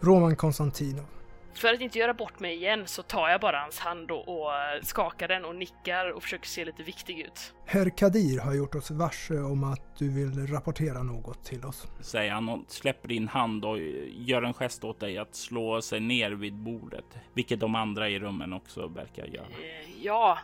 Roman 0.00 0.36
Konstantinov. 0.36 1.06
För 1.54 1.74
att 1.74 1.80
inte 1.80 1.98
göra 1.98 2.14
bort 2.14 2.40
mig 2.40 2.54
igen 2.54 2.86
så 2.86 3.02
tar 3.02 3.28
jag 3.28 3.40
bara 3.40 3.60
hans 3.60 3.78
hand 3.78 4.10
och, 4.10 4.28
och 4.28 4.50
skakar 4.82 5.28
den 5.28 5.44
och 5.44 5.56
nickar 5.56 6.10
och 6.10 6.22
försöker 6.22 6.48
se 6.48 6.64
lite 6.64 6.82
viktig 6.82 7.20
ut. 7.20 7.54
Herr 7.66 7.90
Kadir 7.90 8.40
har 8.40 8.54
gjort 8.54 8.74
oss 8.74 8.90
varse 8.90 9.34
om 9.34 9.64
att 9.64 9.98
du 9.98 10.10
vill 10.10 10.46
rapportera 10.46 11.02
något 11.02 11.44
till 11.44 11.64
oss. 11.64 11.86
Säger 12.00 12.32
han 12.32 12.48
och 12.48 12.64
släpper 12.68 13.08
din 13.08 13.28
hand 13.28 13.64
och 13.64 13.78
gör 14.08 14.42
en 14.42 14.54
gest 14.54 14.84
åt 14.84 15.00
dig 15.00 15.18
att 15.18 15.34
slå 15.34 15.82
sig 15.82 16.00
ner 16.00 16.30
vid 16.30 16.54
bordet. 16.54 17.04
Vilket 17.34 17.60
de 17.60 17.74
andra 17.74 18.08
i 18.08 18.18
rummen 18.18 18.52
också 18.52 18.86
verkar 18.86 19.26
göra. 19.26 19.46
Eh, 19.46 20.02
ja. 20.02 20.38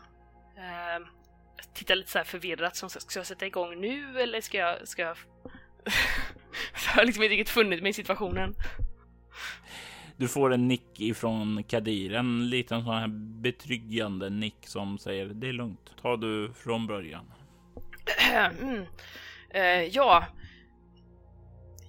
Eh, 0.57 1.07
tittar 1.75 1.97
lite 1.97 2.11
så 2.11 2.19
här 2.19 2.25
förvirrat. 2.25 2.77
Som, 2.77 2.91
ska 2.91 3.19
jag 3.19 3.27
sätta 3.27 3.47
igång 3.47 3.81
nu 3.81 4.21
eller 4.21 4.41
ska 4.41 4.59
jag... 4.59 4.89
Ska 4.89 5.03
jag... 5.03 5.17
jag 6.87 6.93
har 6.93 7.05
liksom 7.05 7.23
inte 7.23 7.35
riktigt 7.35 7.55
funnit 7.55 7.83
mig 7.83 7.91
i 7.91 7.93
situationen. 7.93 8.55
Du 10.21 10.29
får 10.29 10.53
en 10.53 10.69
nick 10.69 11.01
ifrån 11.01 11.63
Kadir, 11.63 12.15
en 12.15 12.51
liten 12.51 12.85
sån 12.85 12.95
här 12.95 13.09
betryggande 13.43 14.31
nick 14.31 14.67
som 14.67 14.99
säger 14.99 15.27
det 15.27 15.49
är 15.49 15.53
lugnt. 15.53 15.95
Ta 16.03 16.17
du 16.17 16.53
från 16.53 16.87
början. 16.87 17.33
Mm. 18.61 18.87
Uh, 19.55 19.85
ja. 19.91 20.27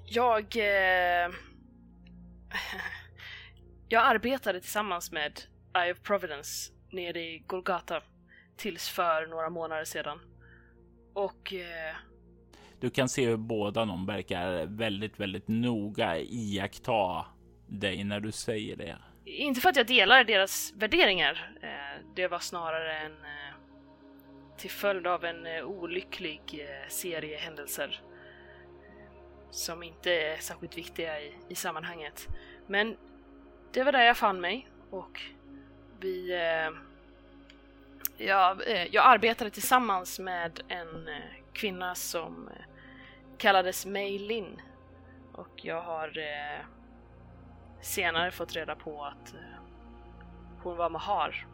Jag... 0.05 0.43
Uh... 0.55 1.35
jag 3.89 4.03
arbetade 4.03 4.61
tillsammans 4.61 5.11
med 5.11 5.41
Eye 5.77 5.91
of 5.91 6.01
Providence 6.01 6.73
nere 6.91 7.19
i 7.19 7.43
Golgata 7.47 8.01
tills 8.57 8.89
för 8.89 9.27
några 9.27 9.49
månader 9.49 9.85
sedan. 9.85 10.19
Och... 11.13 11.53
Uh... 11.53 11.95
Du 12.79 12.89
kan 12.89 13.09
se 13.09 13.25
hur 13.25 13.37
båda 13.37 13.85
de 13.85 14.05
verkar 14.05 14.65
väldigt, 14.65 15.19
väldigt 15.19 15.47
noga 15.47 16.19
iaktta 16.19 17.25
dig 17.71 18.03
när 18.03 18.19
du 18.19 18.31
säger 18.31 18.75
det. 18.75 18.97
Inte 19.25 19.61
för 19.61 19.69
att 19.69 19.75
jag 19.75 19.87
delar 19.87 20.23
deras 20.23 20.73
värderingar. 20.75 21.55
Eh, 21.61 22.05
det 22.15 22.27
var 22.27 22.39
snarare 22.39 22.97
en 22.97 23.11
eh, 23.11 23.55
till 24.57 24.69
följd 24.71 25.07
av 25.07 25.25
en 25.25 25.45
eh, 25.45 25.63
olycklig 25.63 26.67
serie 26.87 27.37
händelser 27.37 28.01
som 29.51 29.83
inte 29.83 30.11
är 30.11 30.37
särskilt 30.37 30.77
viktiga 30.77 31.21
i, 31.21 31.33
i 31.49 31.55
sammanhanget. 31.55 32.27
Men 32.67 32.97
det 33.71 33.83
var 33.83 33.91
där 33.91 34.03
jag 34.03 34.17
fann 34.17 34.41
mig 34.41 34.67
och 34.89 35.21
vi... 35.99 36.39
Ja, 38.17 38.57
jag 38.91 39.05
arbetade 39.05 39.49
tillsammans 39.49 40.19
med 40.19 40.61
en 40.67 41.09
kvinna 41.53 41.95
som 41.95 42.49
kallades 43.37 43.85
Mei 43.85 44.19
Lin 44.19 44.61
och 45.33 45.65
jag 45.65 45.81
har 45.81 46.11
senare 47.81 48.31
fått 48.31 48.55
reda 48.55 48.75
på 48.75 49.05
att 49.05 49.33
eh, 49.33 49.39
hon 50.63 50.77
var 50.77 50.89
Mahar 50.89 51.47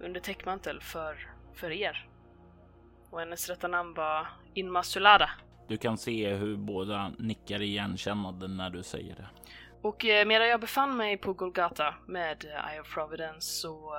under 0.00 0.20
täckmantel 0.20 0.80
för, 0.80 1.28
för 1.54 1.70
er. 1.70 2.08
Och 3.10 3.20
hennes 3.20 3.48
rätta 3.48 3.68
namn 3.68 3.94
var 3.94 4.26
Inmasulada. 4.54 5.30
Du 5.68 5.76
kan 5.76 5.98
se 5.98 6.34
hur 6.34 6.56
båda 6.56 7.12
nickar 7.18 7.62
igenkännande 7.62 8.48
när 8.48 8.70
du 8.70 8.82
säger 8.82 9.16
det. 9.16 9.28
Och 9.82 10.04
eh, 10.04 10.26
medan 10.26 10.48
jag 10.48 10.60
befann 10.60 10.96
mig 10.96 11.16
på 11.16 11.32
Golgata 11.32 11.94
med 12.06 12.44
eh, 12.44 12.72
Eye 12.72 12.80
of 12.80 12.94
Providence 12.94 13.60
så 13.60 13.94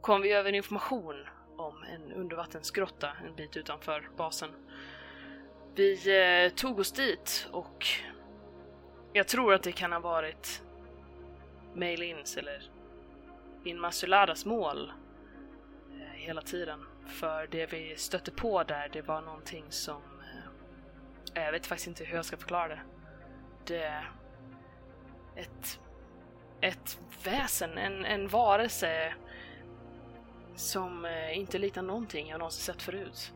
kom 0.00 0.20
vi 0.20 0.32
över 0.32 0.52
information 0.52 1.14
om 1.56 1.84
en 1.84 2.12
undervattensgrotta 2.12 3.10
en 3.26 3.34
bit 3.36 3.56
utanför 3.56 4.08
basen. 4.16 4.50
Vi 5.74 6.50
tog 6.56 6.78
oss 6.78 6.92
dit 6.92 7.48
och 7.52 7.86
jag 9.16 9.28
tror 9.28 9.54
att 9.54 9.62
det 9.62 9.72
kan 9.72 9.92
ha 9.92 10.00
varit 10.00 10.62
Mailins 11.74 12.36
eller 12.36 12.70
Inmasuladas 13.64 14.44
mål 14.44 14.92
eh, 15.92 16.12
hela 16.14 16.42
tiden. 16.42 16.86
För 17.06 17.46
det 17.46 17.72
vi 17.72 17.96
stötte 17.96 18.30
på 18.30 18.62
där, 18.62 18.88
det 18.92 19.02
var 19.02 19.20
någonting 19.20 19.64
som... 19.68 20.02
eh, 21.34 21.44
Jag 21.44 21.52
vet 21.52 21.66
faktiskt 21.66 21.88
inte 21.88 22.04
hur 22.04 22.16
jag 22.16 22.24
ska 22.24 22.36
förklara 22.36 22.68
det. 22.68 22.80
Det... 23.64 24.04
Ett... 25.36 25.80
Ett 26.60 26.98
väsen, 27.24 27.78
en, 27.78 28.04
en 28.04 28.28
varelse 28.28 29.14
som 30.54 31.04
eh, 31.04 31.38
inte 31.38 31.58
liknar 31.58 31.82
någonting 31.82 32.28
jag 32.28 32.38
någonsin 32.38 32.74
sett 32.74 32.82
förut. 32.82 33.32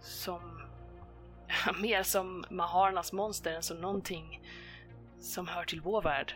Som... 0.00 0.62
Mer 1.80 2.02
som 2.02 2.44
Maharnas 2.50 3.12
monster 3.12 3.52
än 3.52 3.62
som 3.62 3.76
någonting 3.80 4.40
som 5.20 5.48
hör 5.48 5.64
till 5.64 5.80
vår 5.80 6.02
värld. 6.02 6.34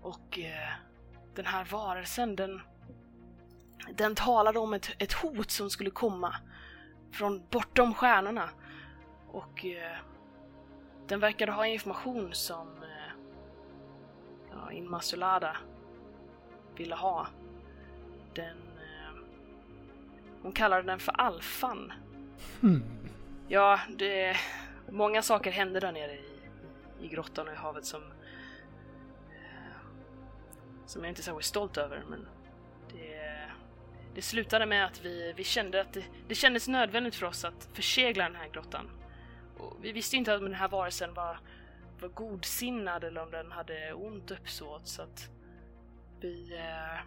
Och 0.00 0.38
eh, 0.38 0.72
den 1.34 1.46
här 1.46 1.64
varelsen, 1.64 2.36
den... 2.36 2.60
Den 3.92 4.14
talade 4.14 4.58
om 4.58 4.74
ett, 4.74 4.90
ett 4.98 5.12
hot 5.12 5.50
som 5.50 5.70
skulle 5.70 5.90
komma 5.90 6.36
från 7.12 7.42
bortom 7.50 7.94
stjärnorna. 7.94 8.50
Och 9.28 9.64
eh, 9.64 9.96
den 11.06 11.20
verkade 11.20 11.52
ha 11.52 11.66
information 11.66 12.28
som 12.32 12.68
eh, 12.82 13.12
ja, 14.50 14.72
Inmasulada 14.72 15.56
ville 16.76 16.94
ha. 16.94 17.26
Den... 18.34 18.58
Eh, 18.58 19.20
hon 20.42 20.52
kallade 20.52 20.82
den 20.82 20.98
för 20.98 21.20
Alfan. 21.20 21.92
Hmm. 22.60 22.82
Ja, 23.48 23.80
det... 23.98 24.36
Många 24.90 25.22
saker 25.22 25.50
hände 25.50 25.80
där 25.80 25.92
nere 25.92 26.12
i, 26.12 26.27
i 27.00 27.08
grottan 27.08 27.48
och 27.48 27.54
i 27.54 27.56
havet 27.56 27.84
som... 27.84 28.02
Eh, 29.30 29.78
som 30.86 31.02
jag 31.04 31.10
inte 31.10 31.20
är 31.20 31.22
särskilt 31.22 31.44
stolt 31.44 31.76
över, 31.76 32.04
men... 32.08 32.28
Det, 32.92 33.50
det 34.14 34.22
slutade 34.22 34.66
med 34.66 34.86
att 34.86 35.04
vi, 35.04 35.32
vi 35.36 35.44
kände 35.44 35.80
att 35.80 35.92
det, 35.92 36.04
det 36.28 36.34
kändes 36.34 36.68
nödvändigt 36.68 37.14
för 37.14 37.26
oss 37.26 37.44
att 37.44 37.68
försegla 37.72 38.24
den 38.24 38.36
här 38.36 38.48
grottan. 38.48 38.90
Och 39.58 39.76
vi 39.82 39.92
visste 39.92 40.16
inte 40.16 40.36
om 40.36 40.44
den 40.44 40.54
här 40.54 40.68
varelsen 40.68 41.14
var, 41.14 41.40
var 42.00 42.08
godsinnad 42.08 43.04
eller 43.04 43.22
om 43.22 43.30
den 43.30 43.52
hade 43.52 43.92
ont 43.92 44.30
uppsåt, 44.30 44.86
så 44.88 45.02
att... 45.02 45.30
Vi... 46.20 46.54
Eh, 46.54 47.00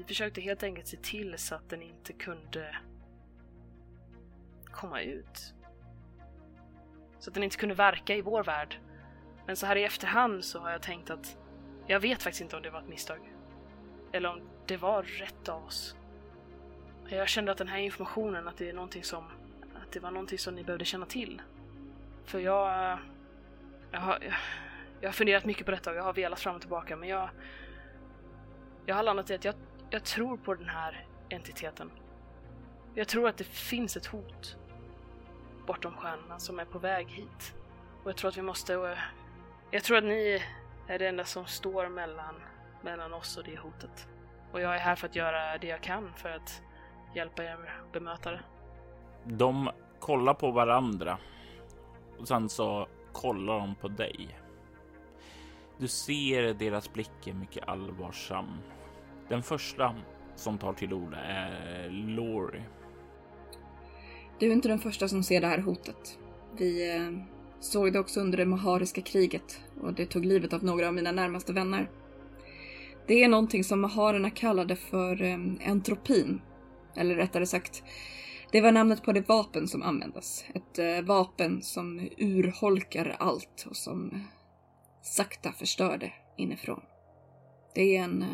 vi 0.00 0.04
försökte 0.04 0.40
helt 0.40 0.62
enkelt 0.62 0.86
se 0.86 0.96
till 0.96 1.38
så 1.38 1.54
att 1.54 1.68
den 1.68 1.82
inte 1.82 2.12
kunde 2.12 2.76
komma 4.64 5.00
ut. 5.00 5.54
Så 7.20 7.30
att 7.30 7.34
den 7.34 7.42
inte 7.42 7.56
kunde 7.56 7.74
verka 7.74 8.16
i 8.16 8.22
vår 8.22 8.44
värld. 8.44 8.78
Men 9.46 9.56
så 9.56 9.66
här 9.66 9.76
i 9.76 9.84
efterhand 9.84 10.44
så 10.44 10.58
har 10.58 10.70
jag 10.70 10.82
tänkt 10.82 11.10
att 11.10 11.36
jag 11.86 12.00
vet 12.00 12.22
faktiskt 12.22 12.40
inte 12.40 12.56
om 12.56 12.62
det 12.62 12.70
var 12.70 12.80
ett 12.80 12.88
misstag. 12.88 13.32
Eller 14.12 14.28
om 14.28 14.40
det 14.66 14.76
var 14.76 15.02
rätt 15.02 15.48
av 15.48 15.64
oss. 15.64 15.96
Jag 17.08 17.28
kände 17.28 17.52
att 17.52 17.58
den 17.58 17.68
här 17.68 17.78
informationen, 17.78 18.48
att 18.48 18.56
det 18.56 18.68
är 18.68 18.72
någonting 18.72 19.04
som... 19.04 19.24
Att 19.82 19.92
det 19.92 20.00
var 20.00 20.10
någonting 20.10 20.38
som 20.38 20.54
ni 20.54 20.64
behövde 20.64 20.84
känna 20.84 21.06
till. 21.06 21.42
För 22.24 22.38
jag... 22.38 22.98
Jag 23.92 24.00
har, 24.00 24.18
jag, 24.22 24.34
jag 25.00 25.08
har 25.08 25.12
funderat 25.12 25.44
mycket 25.44 25.64
på 25.64 25.70
detta 25.70 25.90
och 25.90 25.96
jag 25.96 26.02
har 26.02 26.12
velat 26.12 26.40
fram 26.40 26.54
och 26.54 26.60
tillbaka 26.60 26.96
men 26.96 27.08
jag... 27.08 27.30
Jag 28.86 28.94
har 28.94 29.02
landat 29.02 29.30
i 29.30 29.34
att 29.34 29.44
jag, 29.44 29.54
jag 29.90 30.04
tror 30.04 30.36
på 30.36 30.54
den 30.54 30.68
här 30.68 31.06
entiteten. 31.30 31.90
Jag 32.94 33.08
tror 33.08 33.28
att 33.28 33.36
det 33.36 33.44
finns 33.44 33.96
ett 33.96 34.06
hot 34.06 34.56
bortom 35.66 35.96
stjärnorna 35.96 36.38
som 36.38 36.58
är 36.58 36.64
på 36.64 36.78
väg 36.78 37.08
hit. 37.08 37.54
Och 38.02 38.10
jag 38.10 38.16
tror 38.16 38.28
att 38.28 38.36
vi 38.36 38.42
måste... 38.42 38.74
Eh, 38.74 38.98
jag 39.70 39.84
tror 39.84 39.96
att 39.96 40.04
ni 40.04 40.42
är 40.86 40.98
det 40.98 41.08
enda 41.08 41.24
som 41.24 41.46
står 41.46 41.88
mellan, 41.88 42.34
mellan 42.82 43.14
oss 43.14 43.36
och 43.36 43.44
det 43.44 43.58
hotet. 43.58 44.08
Och 44.52 44.60
jag 44.60 44.74
är 44.74 44.78
här 44.78 44.94
för 44.94 45.06
att 45.06 45.16
göra 45.16 45.58
det 45.58 45.66
jag 45.66 45.80
kan 45.80 46.12
för 46.16 46.28
att 46.28 46.62
hjälpa 47.14 47.44
er 47.44 47.82
bemöta 47.92 48.30
det. 48.30 48.40
De 49.24 49.70
kollar 49.98 50.34
på 50.34 50.50
varandra 50.50 51.18
och 52.18 52.28
sen 52.28 52.48
så 52.48 52.88
kollar 53.12 53.58
de 53.58 53.74
på 53.74 53.88
dig. 53.88 54.38
Du 55.78 55.88
ser 55.88 56.54
deras 56.54 56.92
blick 56.92 57.26
är 57.26 57.32
mycket 57.32 57.68
allvarsam. 57.68 58.58
Den 59.28 59.42
första 59.42 59.94
som 60.34 60.58
tar 60.58 60.72
till 60.72 60.92
orda 60.92 61.16
är 61.16 61.90
Laurie 61.90 62.64
du 64.40 64.46
är 64.46 64.52
inte 64.52 64.68
den 64.68 64.78
första 64.78 65.08
som 65.08 65.22
ser 65.22 65.40
det 65.40 65.46
här 65.46 65.58
hotet. 65.58 66.18
Vi 66.56 66.96
eh, 66.96 67.10
såg 67.60 67.92
det 67.92 67.98
också 67.98 68.20
under 68.20 68.38
det 68.38 68.46
Mahariska 68.46 69.00
kriget 69.00 69.60
och 69.80 69.94
det 69.94 70.06
tog 70.06 70.24
livet 70.24 70.52
av 70.52 70.64
några 70.64 70.88
av 70.88 70.94
mina 70.94 71.12
närmaste 71.12 71.52
vänner. 71.52 71.90
Det 73.06 73.24
är 73.24 73.28
någonting 73.28 73.64
som 73.64 73.80
Maharerna 73.80 74.30
kallade 74.30 74.76
för 74.76 75.22
eh, 75.22 75.38
entropin. 75.66 76.40
Eller 76.96 77.14
rättare 77.14 77.46
sagt, 77.46 77.82
det 78.52 78.60
var 78.60 78.72
namnet 78.72 79.02
på 79.02 79.12
det 79.12 79.28
vapen 79.28 79.68
som 79.68 79.82
användes. 79.82 80.44
Ett 80.54 80.78
eh, 80.78 81.02
vapen 81.02 81.62
som 81.62 82.08
urholkar 82.18 83.16
allt 83.18 83.66
och 83.70 83.76
som 83.76 84.24
sakta 85.02 85.52
förstör 85.52 85.98
det 85.98 86.12
inifrån. 86.36 86.80
Det 87.74 87.96
är 87.96 88.02
en 88.02 88.22
eh, 88.22 88.28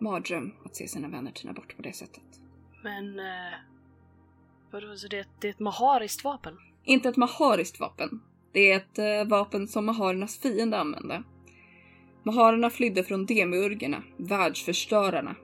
mardröm 0.00 0.52
att 0.64 0.76
se 0.76 0.88
sina 0.88 1.08
vänner 1.08 1.32
tyna 1.32 1.52
bort 1.52 1.76
på 1.76 1.82
det 1.82 1.92
sättet. 1.92 2.40
Men... 2.82 3.18
Eh, 3.18 3.69
Vadå, 4.72 4.96
så 4.96 5.08
det, 5.08 5.28
det 5.40 5.48
är 5.48 5.50
ett 5.50 5.60
mahariskt 5.60 6.24
vapen? 6.24 6.56
Inte 6.84 7.08
ett 7.08 7.16
mahariskt 7.16 7.80
vapen. 7.80 8.20
Det 8.52 8.72
är 8.72 8.76
ett 8.76 8.98
eh, 8.98 9.30
vapen 9.30 9.68
som 9.68 9.86
maharernas 9.86 10.38
fiende 10.38 10.78
använde. 10.78 11.22
Maharerna 12.22 12.70
flydde 12.70 13.02
från 13.04 13.26
demiurgerna, 13.26 14.02
världsförstörarna. 14.16 15.34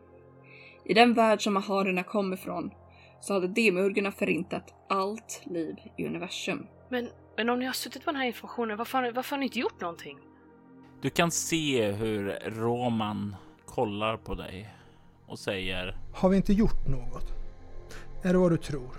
I 0.84 0.94
den 0.94 1.14
värld 1.14 1.42
som 1.42 1.54
maharerna 1.54 2.02
kom 2.02 2.32
ifrån 2.32 2.70
så 3.20 3.34
hade 3.34 3.48
demiurgerna 3.48 4.12
förintat 4.12 4.74
allt 4.88 5.42
liv 5.44 5.76
i 5.98 6.06
universum. 6.06 6.66
Men, 6.88 7.08
men 7.36 7.48
om 7.48 7.58
ni 7.58 7.66
har 7.66 7.72
suttit 7.72 8.04
på 8.04 8.10
den 8.12 8.20
här 8.20 8.26
informationen, 8.26 8.76
varför, 8.78 8.98
har 8.98 9.02
ni- 9.02 9.12
varför 9.12 9.30
har 9.30 9.38
ni 9.40 9.46
inte 9.46 9.58
gjort 9.58 9.80
någonting? 9.80 10.18
Du 11.02 11.10
kan 11.10 11.30
se 11.30 11.92
hur 11.92 12.38
Roman 12.46 13.36
kollar 13.64 14.16
på 14.16 14.34
dig 14.34 14.74
och 15.26 15.38
säger 15.38 15.96
Har 16.14 16.28
vi 16.28 16.36
inte 16.36 16.52
gjort 16.52 16.86
något? 16.88 17.32
Är 18.22 18.32
det 18.32 18.38
vad 18.38 18.50
du 18.52 18.56
tror? 18.56 18.90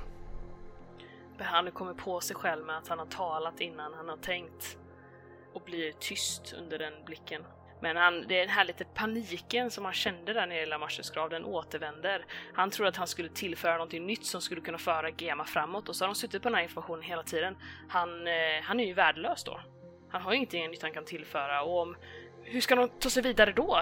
Han 1.40 1.72
kommer 1.72 1.94
på 1.94 2.22
sig 2.22 2.36
själv 2.36 2.66
med 2.66 2.78
att 2.78 2.88
han 2.88 3.00
har 3.00 3.06
talat 3.06 3.62
innan 3.62 3.94
han 3.94 4.10
har 4.10 4.18
tänkt 4.18 4.78
och 5.54 5.62
blir 5.62 5.92
tyst 5.92 6.54
under 6.54 6.80
den 6.80 6.94
blicken. 7.06 7.44
Men 7.82 7.98
han, 7.98 8.28
det 8.28 8.36
är 8.36 8.40
den 8.40 8.50
här 8.50 8.66
lite 8.66 8.86
paniken 8.86 9.72
som 9.72 9.86
han 9.86 9.94
kände 9.94 10.34
där 10.34 10.48
nere 10.48 10.62
i 10.62 10.66
Lamashers 10.66 11.10
grav, 11.12 11.30
den 11.30 11.46
återvänder. 11.46 12.26
Han 12.54 12.70
tror 12.70 12.88
att 12.88 12.96
han 12.96 13.08
skulle 13.08 13.30
tillföra 13.30 13.74
någonting 13.74 14.06
nytt 14.06 14.26
som 14.26 14.42
skulle 14.42 14.62
kunna 14.62 14.78
föra 14.78 15.10
Gema 15.10 15.46
framåt 15.46 15.90
och 15.90 15.96
så 15.96 16.04
har 16.04 16.08
de 16.08 16.16
suttit 16.16 16.42
på 16.42 16.50
den 16.50 16.56
här 16.56 16.64
informationen 16.64 17.04
hela 17.04 17.24
tiden. 17.24 17.58
Han, 17.90 18.28
eh, 18.28 18.62
han 18.64 18.80
är 18.80 18.86
ju 18.86 18.94
värdelös 18.94 19.44
då. 19.44 19.60
Han 20.10 20.22
har 20.22 20.32
ju 20.32 20.38
ingenting 20.38 20.72
nytt 20.72 20.82
han 20.82 20.94
kan 20.94 21.06
tillföra 21.06 21.64
och 21.64 21.82
om, 21.82 21.96
hur 22.44 22.62
ska 22.62 22.76
de 22.76 22.90
ta 22.90 23.10
sig 23.10 23.24
vidare 23.24 23.52
då? 23.52 23.82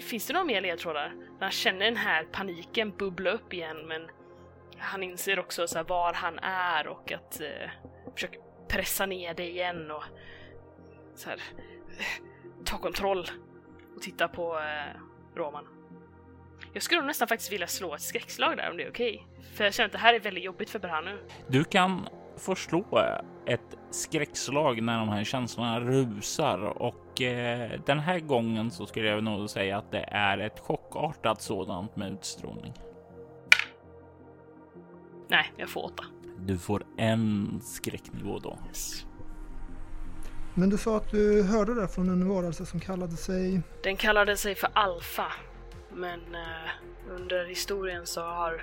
Finns 0.00 0.26
det 0.26 0.32
några 0.32 0.46
mer 0.46 0.60
ledtrådar? 0.60 1.14
Han 1.40 1.50
känner 1.50 1.84
den 1.84 1.96
här 1.96 2.24
paniken 2.24 2.90
bubbla 2.90 3.30
upp 3.30 3.52
igen 3.52 3.86
men 3.86 4.10
han 4.78 5.02
inser 5.02 5.38
också 5.38 5.66
så 5.66 5.78
här 5.78 5.84
var 5.84 6.12
han 6.12 6.38
är 6.38 6.86
och 6.86 7.12
att 7.12 7.40
eh, 7.40 7.70
försöka 8.14 8.38
pressa 8.68 9.06
ner 9.06 9.34
det 9.34 9.50
igen 9.50 9.90
och 9.90 10.04
så 11.14 11.28
här, 11.28 11.36
eh, 11.98 12.24
ta 12.64 12.78
kontroll 12.78 13.30
och 13.96 14.02
titta 14.02 14.28
på 14.28 14.58
eh, 14.58 15.00
Roman. 15.36 15.68
Jag 16.72 16.82
skulle 16.82 17.02
nästan 17.02 17.28
faktiskt 17.28 17.52
vilja 17.52 17.66
slå 17.66 17.94
ett 17.94 18.02
skräckslag 18.02 18.56
där 18.56 18.70
om 18.70 18.76
det 18.76 18.82
är 18.82 18.90
okej. 18.90 19.26
För 19.54 19.64
jag 19.64 19.74
känner 19.74 19.86
att 19.86 19.92
det 19.92 19.98
här 19.98 20.14
är 20.14 20.20
väldigt 20.20 20.44
jobbigt 20.44 20.70
för 20.70 20.78
Berhan 20.78 21.04
nu. 21.04 21.18
Du 21.48 21.64
kan 21.64 22.08
få 22.36 22.54
slå 22.54 22.78
eh, 22.78 23.54
ett 23.54 23.78
skräckslag 23.90 24.82
när 24.82 24.98
de 24.98 25.08
här 25.08 25.24
känslorna 25.24 25.80
rusar 25.80 26.58
och 26.58 27.22
eh, 27.22 27.80
den 27.86 27.98
här 27.98 28.20
gången 28.20 28.70
så 28.70 28.86
skulle 28.86 29.08
jag 29.08 29.24
nog 29.24 29.50
säga 29.50 29.78
att 29.78 29.90
det 29.90 30.08
är 30.10 30.38
ett 30.38 30.60
chockartat 30.60 31.40
sådant 31.40 31.96
med 31.96 32.12
utstrålning. 32.12 32.72
Nej, 35.28 35.52
jag 35.56 35.68
får 35.68 35.84
åtta. 35.84 36.04
Du 36.38 36.58
får 36.58 36.84
en 36.96 37.60
skräcknivå 37.64 38.38
då. 38.38 38.58
Yes. 38.68 39.06
Men 40.54 40.70
du 40.70 40.78
sa 40.78 40.96
att 40.96 41.10
du 41.10 41.42
hörde 41.42 41.74
det 41.74 41.88
från 41.88 42.08
en 42.08 42.28
varelse 42.28 42.66
som 42.66 42.80
kallade 42.80 43.16
sig... 43.16 43.62
Den 43.82 43.96
kallade 43.96 44.36
sig 44.36 44.54
för 44.54 44.70
Alfa, 44.72 45.32
men 45.94 46.20
eh, 46.34 46.70
under 47.10 47.46
historien 47.46 48.06
så 48.06 48.20
har 48.20 48.62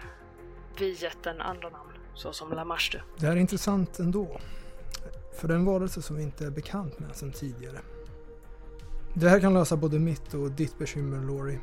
vi 0.80 0.91
gett 0.91 1.23
den 1.23 1.41
andra 1.41 1.69
namn, 1.69 1.91
så 2.13 2.34
som 2.34 2.52
Lamashtu. 2.52 2.99
Det 3.17 3.26
här 3.26 3.34
är 3.34 3.39
intressant 3.39 3.99
ändå. 3.99 4.39
För 5.39 5.47
det 5.47 5.54
är 5.54 5.58
en 5.58 5.65
varelse 5.65 6.02
som 6.02 6.15
vi 6.15 6.23
inte 6.23 6.45
är 6.45 6.52
bekant 6.52 6.99
med 6.99 7.15
sedan 7.15 7.32
tidigare. 7.32 7.80
Det 9.13 9.30
här 9.30 9.39
kan 9.39 9.54
lösa 9.54 9.78
både 9.78 9.99
mitt 9.99 10.34
och 10.34 10.52
ditt 10.52 10.78
bekymmer, 10.78 11.28
Lori. 11.28 11.60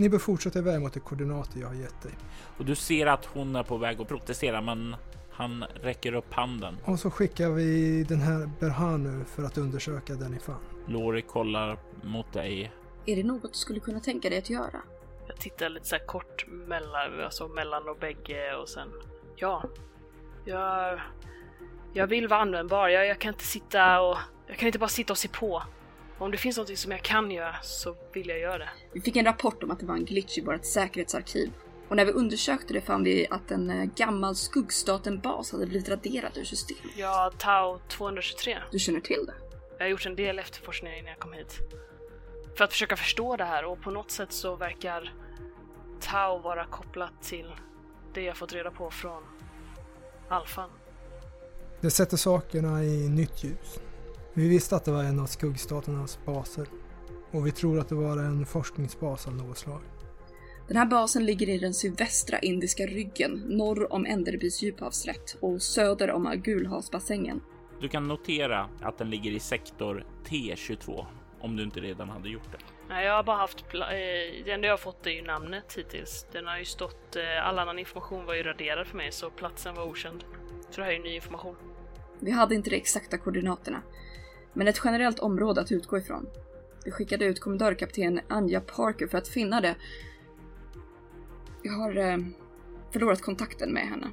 Ni 0.00 0.08
bör 0.08 0.18
fortsätta 0.18 0.58
iväg 0.58 0.80
mot 0.80 0.92
de 0.92 1.00
koordinater 1.00 1.60
jag 1.60 1.68
har 1.68 1.74
gett 1.74 2.02
dig. 2.02 2.12
Och 2.58 2.64
du 2.64 2.74
ser 2.74 3.06
att 3.06 3.24
hon 3.24 3.56
är 3.56 3.62
på 3.62 3.76
väg 3.76 4.00
att 4.00 4.08
protestera, 4.08 4.60
men 4.60 4.96
han 5.30 5.64
räcker 5.82 6.12
upp 6.14 6.32
handen. 6.32 6.76
Och 6.84 6.98
så 6.98 7.10
skickar 7.10 7.50
vi 7.50 8.02
den 8.08 8.20
här 8.20 8.50
Berhanu 8.60 9.24
för 9.24 9.42
att 9.42 9.58
undersöka 9.58 10.14
den 10.14 10.32
ni 10.32 10.38
fann. 10.38 10.60
Lori 10.86 11.22
kollar 11.22 11.78
mot 12.02 12.32
dig. 12.32 12.72
Är 13.06 13.16
det 13.16 13.22
något 13.22 13.52
du 13.52 13.58
skulle 13.58 13.80
kunna 13.80 14.00
tänka 14.00 14.28
dig 14.30 14.38
att 14.38 14.50
göra? 14.50 14.82
Jag 15.26 15.36
tittar 15.36 15.68
lite 15.68 15.86
så 15.86 15.96
här 15.96 16.06
kort 16.06 16.46
mellan, 16.48 17.24
alltså 17.24 17.48
mellan 17.48 17.88
och 17.88 17.96
bägge 17.96 18.54
och 18.54 18.68
sen... 18.68 18.88
Ja. 19.36 19.62
Jag... 20.44 21.00
Jag 21.92 22.06
vill 22.06 22.28
vara 22.28 22.40
användbar. 22.40 22.88
Jag, 22.88 23.06
jag 23.06 23.18
kan 23.18 23.34
inte 23.34 23.44
sitta 23.44 24.00
och... 24.00 24.18
Jag 24.46 24.58
kan 24.58 24.66
inte 24.66 24.78
bara 24.78 24.88
sitta 24.88 25.12
och 25.12 25.18
se 25.18 25.28
på. 25.28 25.62
Om 26.18 26.30
det 26.30 26.36
finns 26.36 26.58
något 26.58 26.78
som 26.78 26.92
jag 26.92 27.02
kan 27.02 27.30
göra 27.30 27.54
så 27.62 27.96
vill 28.12 28.28
jag 28.28 28.38
göra 28.38 28.58
det. 28.58 28.70
Vi 28.92 29.00
fick 29.00 29.16
en 29.16 29.24
rapport 29.24 29.62
om 29.62 29.70
att 29.70 29.80
det 29.80 29.86
var 29.86 29.94
en 29.94 30.04
glitch 30.04 30.38
i 30.38 30.40
vårt 30.40 30.64
säkerhetsarkiv. 30.64 31.52
Och 31.88 31.96
när 31.96 32.04
vi 32.04 32.12
undersökte 32.12 32.74
det 32.74 32.80
fann 32.80 33.04
vi 33.04 33.26
att 33.30 33.50
en 33.50 33.70
eh, 33.70 33.84
gammal 33.84 34.34
skuggstaten-bas 34.34 35.52
hade 35.52 35.66
blivit 35.66 35.88
raderad 35.88 36.36
ur 36.36 36.44
systemet. 36.44 36.92
Ja, 36.96 37.32
Tau 37.38 37.78
223. 37.88 38.58
Du 38.70 38.78
känner 38.78 39.00
till 39.00 39.26
det? 39.26 39.34
Jag 39.78 39.84
har 39.84 39.90
gjort 39.90 40.06
en 40.06 40.16
del 40.16 40.38
efterforskningar 40.38 40.98
innan 40.98 41.10
jag 41.10 41.18
kom 41.18 41.32
hit. 41.32 41.58
För 42.56 42.64
att 42.64 42.72
försöka 42.72 42.96
förstå 42.96 43.36
det 43.36 43.44
här 43.44 43.64
och 43.64 43.80
på 43.80 43.90
något 43.90 44.10
sätt 44.10 44.32
så 44.32 44.56
verkar 44.56 45.14
Tau 46.00 46.38
vara 46.38 46.66
kopplat 46.66 47.22
till 47.22 47.52
det 48.14 48.22
jag 48.22 48.36
fått 48.36 48.52
reda 48.52 48.70
på 48.70 48.90
från 48.90 49.22
Alfan. 50.28 50.70
Det 51.80 51.90
sätter 51.90 52.16
sakerna 52.16 52.84
i 52.84 53.08
nytt 53.08 53.44
ljus. 53.44 53.80
Vi 54.38 54.48
visste 54.48 54.76
att 54.76 54.84
det 54.84 54.90
var 54.90 55.04
en 55.04 55.20
av 55.20 55.26
skuggstaternas 55.26 56.18
baser 56.24 56.66
och 57.30 57.46
vi 57.46 57.52
tror 57.52 57.78
att 57.78 57.88
det 57.88 57.94
var 57.94 58.16
en 58.16 58.46
forskningsbas 58.46 59.26
av 59.26 59.34
något 59.34 59.58
slag. 59.58 59.80
Den 60.68 60.76
här 60.76 60.86
basen 60.86 61.26
ligger 61.26 61.48
i 61.48 61.58
den 61.58 61.74
sydvästra 61.74 62.38
indiska 62.38 62.86
ryggen, 62.86 63.30
norr 63.46 63.92
om 63.92 64.06
Enderbys 64.06 64.62
djuphavsrätt 64.62 65.36
och 65.40 65.62
söder 65.62 66.10
om 66.10 66.32
Gulhavsbassängen. 66.44 67.40
Du 67.80 67.88
kan 67.88 68.08
notera 68.08 68.68
att 68.80 68.98
den 68.98 69.10
ligger 69.10 69.30
i 69.30 69.40
sektor 69.40 70.06
T22 70.28 71.06
om 71.40 71.56
du 71.56 71.62
inte 71.62 71.80
redan 71.80 72.08
hade 72.08 72.28
gjort 72.28 72.52
det. 72.52 72.58
Nej, 72.88 73.06
jag 73.06 73.16
har 73.16 73.22
bara 73.22 73.36
haft... 73.36 73.64
Eh, 73.74 73.78
det 74.44 74.50
enda 74.50 74.66
jag 74.66 74.72
har 74.72 74.78
fått 74.78 75.06
är 75.06 75.10
ju 75.10 75.22
namnet 75.22 75.74
hittills. 75.78 76.26
Den 76.32 76.46
har 76.46 76.58
ju 76.58 76.64
stått... 76.64 77.16
Eh, 77.16 77.46
all 77.48 77.58
annan 77.58 77.78
information 77.78 78.26
var 78.26 78.34
ju 78.34 78.42
raderad 78.42 78.86
för 78.86 78.96
mig 78.96 79.12
så 79.12 79.30
platsen 79.30 79.74
var 79.74 79.84
okänd. 79.84 80.24
Så 80.70 80.80
det 80.80 80.84
här 80.84 80.92
är 80.92 80.96
ju 80.96 81.02
ny 81.02 81.14
information. 81.14 81.56
Vi 82.20 82.30
hade 82.30 82.54
inte 82.54 82.70
de 82.70 82.76
exakta 82.76 83.18
koordinaterna, 83.18 83.82
men 84.52 84.68
ett 84.68 84.80
generellt 84.84 85.18
område 85.18 85.60
att 85.60 85.72
utgå 85.72 85.98
ifrån. 85.98 86.26
Vi 86.84 86.90
skickade 86.90 87.24
ut 87.24 87.40
kommendörkapten 87.40 88.20
Anja 88.28 88.60
Parker 88.60 89.06
för 89.06 89.18
att 89.18 89.28
finna 89.28 89.60
det. 89.60 89.74
Jag 91.62 91.72
har 91.72 91.96
eh, 91.96 92.18
förlorat 92.92 93.22
kontakten 93.22 93.72
med 93.72 93.82
henne. 93.82 94.06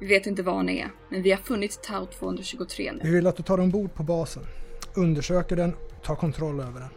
Vi 0.00 0.06
vet 0.06 0.26
inte 0.26 0.42
var 0.42 0.52
hon 0.52 0.68
är, 0.68 0.90
men 1.08 1.22
vi 1.22 1.30
har 1.30 1.38
funnit 1.38 1.82
Tau 1.82 2.06
223 2.06 2.92
nu. 2.92 3.00
Vi 3.02 3.10
vill 3.10 3.26
att 3.26 3.36
du 3.36 3.42
tar 3.42 3.60
ombord 3.60 3.94
på 3.94 4.02
basen, 4.02 4.42
undersöker 4.96 5.56
den, 5.56 5.72
tar 6.02 6.14
kontroll 6.14 6.60
över 6.60 6.80
den. 6.80 6.88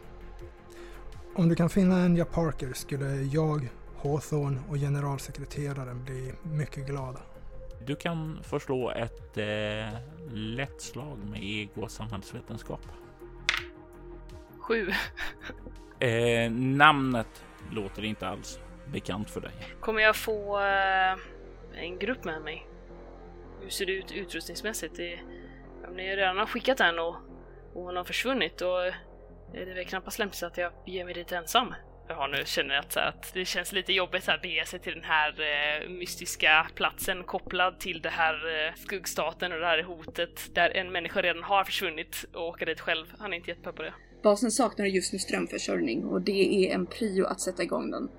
Om 1.35 1.49
du 1.49 1.55
kan 1.55 1.69
finna 1.69 1.95
Anja 1.95 2.25
Parker 2.25 2.73
skulle 2.73 3.15
jag, 3.15 3.69
Hawthorne 3.97 4.59
och 4.69 4.75
generalsekreteraren 4.75 6.03
bli 6.03 6.33
mycket 6.43 6.87
glada. 6.87 7.19
Du 7.85 7.95
kan 7.95 8.43
förslå 8.43 8.91
ett 8.91 9.37
eh, 9.37 9.99
lätt 10.31 10.81
slag 10.81 11.17
med 11.17 11.43
ego 11.43 11.81
och 11.81 11.91
samhällsvetenskap. 11.91 12.81
Sju. 14.57 14.91
Eh, 15.99 16.51
namnet 16.51 17.45
låter 17.71 18.05
inte 18.05 18.27
alls 18.27 18.59
bekant 18.85 19.29
för 19.29 19.41
dig. 19.41 19.51
Kommer 19.79 20.01
jag 20.01 20.15
få 20.15 20.59
eh, 20.59 21.17
en 21.83 21.99
grupp 21.99 22.23
med 22.23 22.41
mig? 22.41 22.67
Hur 23.61 23.69
ser 23.69 23.85
det 23.85 23.91
ut 23.91 24.11
utrustningsmässigt? 24.11 24.95
Det, 24.95 25.19
ni 25.95 26.15
redan 26.15 26.37
har 26.37 26.45
skickat 26.45 26.77
den 26.77 26.99
och, 26.99 27.15
och 27.73 27.83
hon 27.83 27.95
har 27.97 28.03
försvunnit 28.03 28.57
då 28.57 28.77
är 29.53 29.65
det 29.65 29.73
väl 29.73 29.85
knappast 29.85 30.19
lämpligt 30.19 30.43
att 30.43 30.57
jag 30.57 30.71
ger 30.85 31.05
mig 31.05 31.13
dit 31.13 31.31
ensam. 31.31 31.73
Jag 32.07 32.31
nu 32.31 32.45
känner 32.45 32.75
att, 32.75 32.91
så 32.91 32.99
här, 32.99 33.07
att 33.07 33.33
det 33.33 33.45
känns 33.45 33.71
lite 33.71 33.93
jobbigt 33.93 34.29
att 34.29 34.41
bege 34.41 34.65
sig 34.65 34.79
till 34.79 34.93
den 34.93 35.03
här 35.03 35.29
eh, 35.29 35.89
mystiska 35.89 36.67
platsen 36.75 37.23
kopplad 37.23 37.79
till 37.79 38.01
det 38.01 38.09
här 38.09 38.33
eh, 38.33 38.73
skuggstaten 38.75 39.51
och 39.51 39.59
det 39.59 39.65
här 39.65 39.83
hotet 39.83 40.55
där 40.55 40.69
en 40.69 40.91
människa 40.91 41.21
redan 41.21 41.43
har 41.43 41.63
försvunnit 41.63 42.25
och 42.33 42.47
åka 42.47 42.65
dit 42.65 42.79
själv. 42.79 43.05
Han 43.19 43.33
är 43.33 43.37
inte 43.37 43.49
jättepepp 43.49 43.75
på 43.75 43.81
det. 43.81 43.93
Basen 44.23 44.51
saknar 44.51 44.85
just 44.85 45.13
nu 45.13 45.19
strömförsörjning 45.19 46.05
och 46.05 46.21
det 46.21 46.67
är 46.67 46.75
en 46.75 46.85
prio 46.85 47.25
att 47.25 47.41
sätta 47.41 47.63
igång 47.63 47.91
den. 47.91 48.09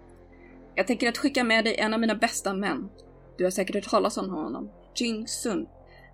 Jag 0.74 0.86
tänker 0.86 1.08
att 1.08 1.18
skicka 1.18 1.44
med 1.44 1.64
dig 1.64 1.76
en 1.78 1.94
av 1.94 2.00
mina 2.00 2.14
bästa 2.14 2.54
män. 2.54 2.88
Du 3.38 3.44
har 3.44 3.50
säkert 3.50 3.74
hört 3.74 3.84
talas 3.84 4.16
om 4.16 4.30
honom. 4.30 4.70
Jing 4.96 5.28
Sun. 5.28 5.66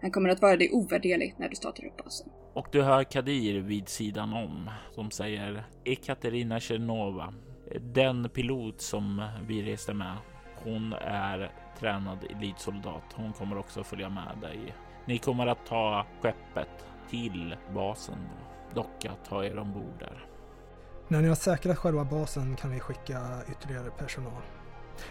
Han 0.02 0.10
kommer 0.10 0.28
att 0.28 0.42
vara 0.42 0.56
dig 0.56 0.70
ovärderlig 0.72 1.34
när 1.38 1.48
du 1.48 1.56
startar 1.56 1.86
upp 1.86 1.96
basen. 1.96 2.28
Och 2.52 2.68
du 2.72 2.82
hör 2.82 3.04
Kadir 3.04 3.60
vid 3.60 3.88
sidan 3.88 4.32
om 4.32 4.70
som 4.94 5.10
säger 5.10 5.64
Ekaterina 5.84 6.60
Chernova, 6.60 7.34
den 7.80 8.28
pilot 8.28 8.80
som 8.80 9.28
vi 9.46 9.72
reste 9.72 9.94
med. 9.94 10.16
Hon 10.64 10.92
är 10.92 11.52
tränad 11.78 12.18
elitsoldat. 12.30 13.04
Hon 13.14 13.32
kommer 13.32 13.58
också 13.58 13.84
följa 13.84 14.08
med 14.08 14.38
dig. 14.40 14.74
Ni 15.04 15.18
kommer 15.18 15.46
att 15.46 15.66
ta 15.66 16.06
skeppet 16.22 16.86
till 17.10 17.56
basen 17.74 18.28
och 18.68 18.74
docka, 18.74 19.12
ta 19.28 19.44
er 19.44 19.58
ombord 19.58 19.98
där. 19.98 20.26
När 21.08 21.20
ni 21.20 21.28
har 21.28 21.34
säkrat 21.34 21.78
själva 21.78 22.04
basen 22.04 22.56
kan 22.56 22.70
vi 22.70 22.80
skicka 22.80 23.20
ytterligare 23.50 23.90
personal. 23.90 24.42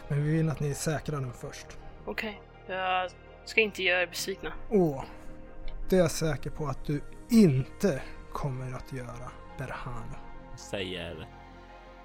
Men 0.08 0.24
vi 0.24 0.32
vill 0.32 0.50
att 0.50 0.60
ni 0.60 0.74
säkrar 0.74 1.22
den 1.22 1.34
först. 1.34 1.68
Okej, 2.06 2.42
jag 2.68 3.12
ska 3.46 3.62
inte 3.62 3.84
göra 3.84 4.02
er 4.02 4.08
besvikna. 4.08 4.54
Och 4.70 5.04
det 5.90 5.96
är 5.96 6.00
jag 6.00 6.12
säker 6.12 6.50
på 6.50 6.68
att 6.68 6.86
du 6.86 7.02
inte 7.30 8.02
kommer 8.34 8.74
att 8.74 8.94
göra, 8.94 9.32
Berhan. 9.58 10.16
Säger 10.58 11.28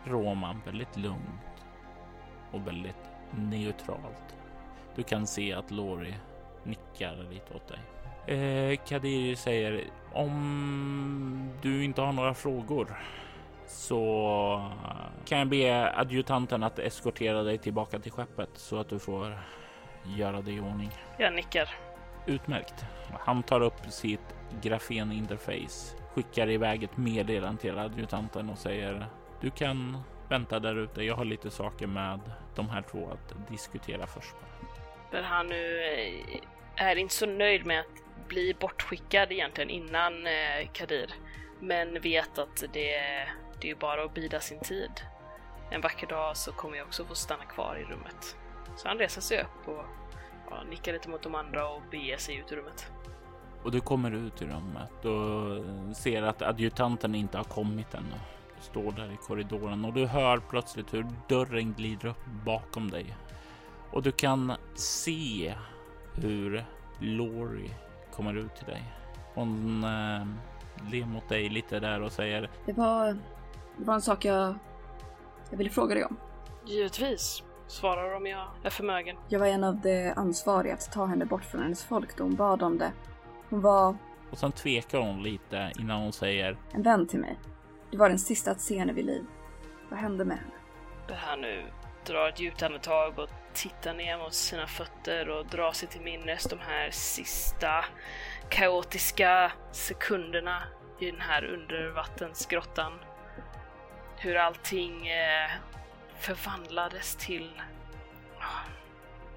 Roman 0.04 0.60
väldigt 0.64 0.96
lugnt 0.96 1.66
och 2.52 2.66
väldigt 2.66 3.10
neutralt. 3.30 4.36
Du 4.94 5.02
kan 5.02 5.26
se 5.26 5.52
att 5.52 5.70
Lori 5.70 6.14
nickar 6.62 7.26
lite 7.30 7.54
åt 7.54 7.68
dig. 7.68 7.80
Eh, 8.26 8.78
Kadir 8.86 9.34
säger 9.34 9.84
om 10.12 11.50
du 11.62 11.84
inte 11.84 12.02
har 12.02 12.12
några 12.12 12.34
frågor 12.34 12.96
så 13.66 14.70
kan 15.24 15.38
jag 15.38 15.48
be 15.48 15.92
adjutanten 15.96 16.62
att 16.62 16.78
eskortera 16.78 17.42
dig 17.42 17.58
tillbaka 17.58 17.98
till 17.98 18.12
skeppet 18.12 18.50
så 18.54 18.78
att 18.78 18.88
du 18.88 18.98
får 18.98 19.38
göra 20.16 20.42
det 20.42 20.52
i 20.52 20.60
ordning. 20.60 20.90
Jag 21.18 21.34
nickar. 21.34 21.68
Utmärkt. 22.26 22.84
Han 23.20 23.42
tar 23.42 23.60
upp 23.60 23.80
sitt 23.88 24.34
grafeninterface, 24.62 25.96
skickar 26.14 26.50
iväg 26.50 26.82
ett 26.82 26.96
meddelande 26.96 27.60
till 27.60 27.78
adjutanten 27.78 28.50
och 28.50 28.58
säger 28.58 29.06
du 29.40 29.50
kan 29.50 30.02
vänta 30.28 30.60
där 30.60 30.76
ute. 30.76 31.02
Jag 31.02 31.14
har 31.14 31.24
lite 31.24 31.50
saker 31.50 31.86
med 31.86 32.20
de 32.54 32.68
här 32.68 32.82
två 32.82 33.10
att 33.10 33.48
diskutera 33.48 34.06
först. 34.06 34.34
Där 35.10 35.22
han 35.22 35.46
nu 35.46 35.84
eh, 35.84 36.86
är 36.88 36.96
inte 36.96 37.14
så 37.14 37.26
nöjd 37.26 37.66
med 37.66 37.80
att 37.80 38.28
bli 38.28 38.54
bortskickad 38.60 39.32
egentligen 39.32 39.70
innan 39.70 40.26
eh, 40.26 40.68
Kadir. 40.72 41.14
Men 41.60 42.00
vet 42.00 42.38
att 42.38 42.64
det, 42.72 43.00
det 43.60 43.70
är 43.70 43.74
bara 43.74 44.04
att 44.04 44.14
bida 44.14 44.40
sin 44.40 44.60
tid. 44.60 44.90
En 45.70 45.80
vacker 45.80 46.06
dag 46.06 46.36
så 46.36 46.52
kommer 46.52 46.76
jag 46.76 46.86
också 46.86 47.04
få 47.04 47.14
stanna 47.14 47.44
kvar 47.44 47.76
i 47.76 47.84
rummet. 47.84 48.36
Så 48.76 48.88
han 48.88 48.98
reser 48.98 49.20
sig 49.20 49.40
upp 49.40 49.68
och 49.68 49.84
ja, 50.50 50.62
nickar 50.70 50.92
lite 50.92 51.08
mot 51.08 51.22
de 51.22 51.34
andra 51.34 51.68
och 51.68 51.82
beger 51.90 52.16
sig 52.16 52.36
ut 52.36 52.52
ur 52.52 52.56
rummet. 52.56 52.92
Och 53.62 53.70
du 53.70 53.80
kommer 53.80 54.10
ut 54.10 54.42
i 54.42 54.44
rummet 54.44 55.04
och 55.04 55.96
ser 55.96 56.22
att 56.22 56.42
adjutanten 56.42 57.14
inte 57.14 57.36
har 57.36 57.44
kommit 57.44 57.94
ännu. 57.94 58.16
Står 58.64 58.92
där 58.92 59.12
i 59.12 59.16
korridoren 59.16 59.84
och 59.84 59.92
du 59.92 60.06
hör 60.06 60.38
plötsligt 60.38 60.94
hur 60.94 61.06
dörren 61.28 61.72
glider 61.72 62.08
upp 62.08 62.26
bakom 62.44 62.90
dig. 62.90 63.16
Och 63.90 64.02
du 64.02 64.12
kan 64.12 64.52
se 64.74 65.54
hur 66.14 66.64
Lori 66.98 67.70
kommer 68.12 68.34
ut 68.34 68.56
till 68.56 68.66
dig. 68.66 68.82
Hon 69.34 69.84
eh, 69.84 70.26
ler 70.90 71.06
mot 71.06 71.28
dig 71.28 71.48
lite 71.48 71.80
där 71.80 72.02
och 72.02 72.12
säger 72.12 72.50
Det 72.66 72.72
var, 72.72 73.06
det 73.76 73.84
var 73.84 73.94
en 73.94 74.02
sak 74.02 74.24
jag, 74.24 74.54
jag 75.50 75.58
ville 75.58 75.70
fråga 75.70 75.94
dig 75.94 76.04
om. 76.04 76.16
Givetvis, 76.66 77.42
svarar 77.66 78.16
om 78.16 78.26
jag 78.26 78.46
är 78.62 78.70
förmögen. 78.70 79.16
Jag 79.28 79.40
var 79.40 79.46
en 79.46 79.64
av 79.64 79.80
de 79.80 80.12
ansvariga 80.16 80.74
att 80.74 80.92
ta 80.92 81.06
henne 81.06 81.26
bort 81.26 81.44
från 81.44 81.62
hennes 81.62 81.84
folk 81.84 82.16
då 82.16 82.24
hon 82.24 82.34
bad 82.34 82.62
om 82.62 82.78
det. 82.78 82.92
Hon 83.50 83.60
var 83.60 83.96
och 84.30 84.38
sen 84.38 84.52
tvekar 84.52 84.98
hon 84.98 85.22
lite 85.22 85.72
innan 85.78 86.02
hon 86.02 86.12
säger 86.12 86.56
en 86.72 86.82
vän 86.82 87.06
till 87.06 87.20
mig. 87.20 87.38
Du 87.94 87.98
var 87.98 88.08
den 88.08 88.18
sista 88.18 88.50
att 88.50 88.60
se 88.60 88.78
henne 88.78 88.92
vid 88.92 89.04
liv. 89.04 89.24
Vad 89.88 89.98
hände 89.98 90.24
med 90.24 90.36
henne? 90.36 90.54
Det 91.08 91.14
här 91.14 91.36
nu 91.36 91.64
drar 92.06 92.28
ett 92.28 92.40
djupt 92.40 92.62
andetag 92.62 93.18
och 93.18 93.28
tittar 93.52 93.94
ner 93.94 94.18
mot 94.18 94.34
sina 94.34 94.66
fötter 94.66 95.28
och 95.28 95.46
drar 95.46 95.72
sig 95.72 95.88
till 95.88 96.00
minnes 96.00 96.44
de 96.44 96.58
här 96.58 96.90
sista 96.90 97.84
kaotiska 98.48 99.52
sekunderna 99.72 100.62
i 101.00 101.10
den 101.10 101.20
här 101.20 101.44
undervattensgrottan. 101.44 102.92
Hur 104.16 104.36
allting 104.36 105.08
eh, 105.08 105.50
förvandlades 106.18 107.16
till 107.16 107.62
ah, 108.38 108.68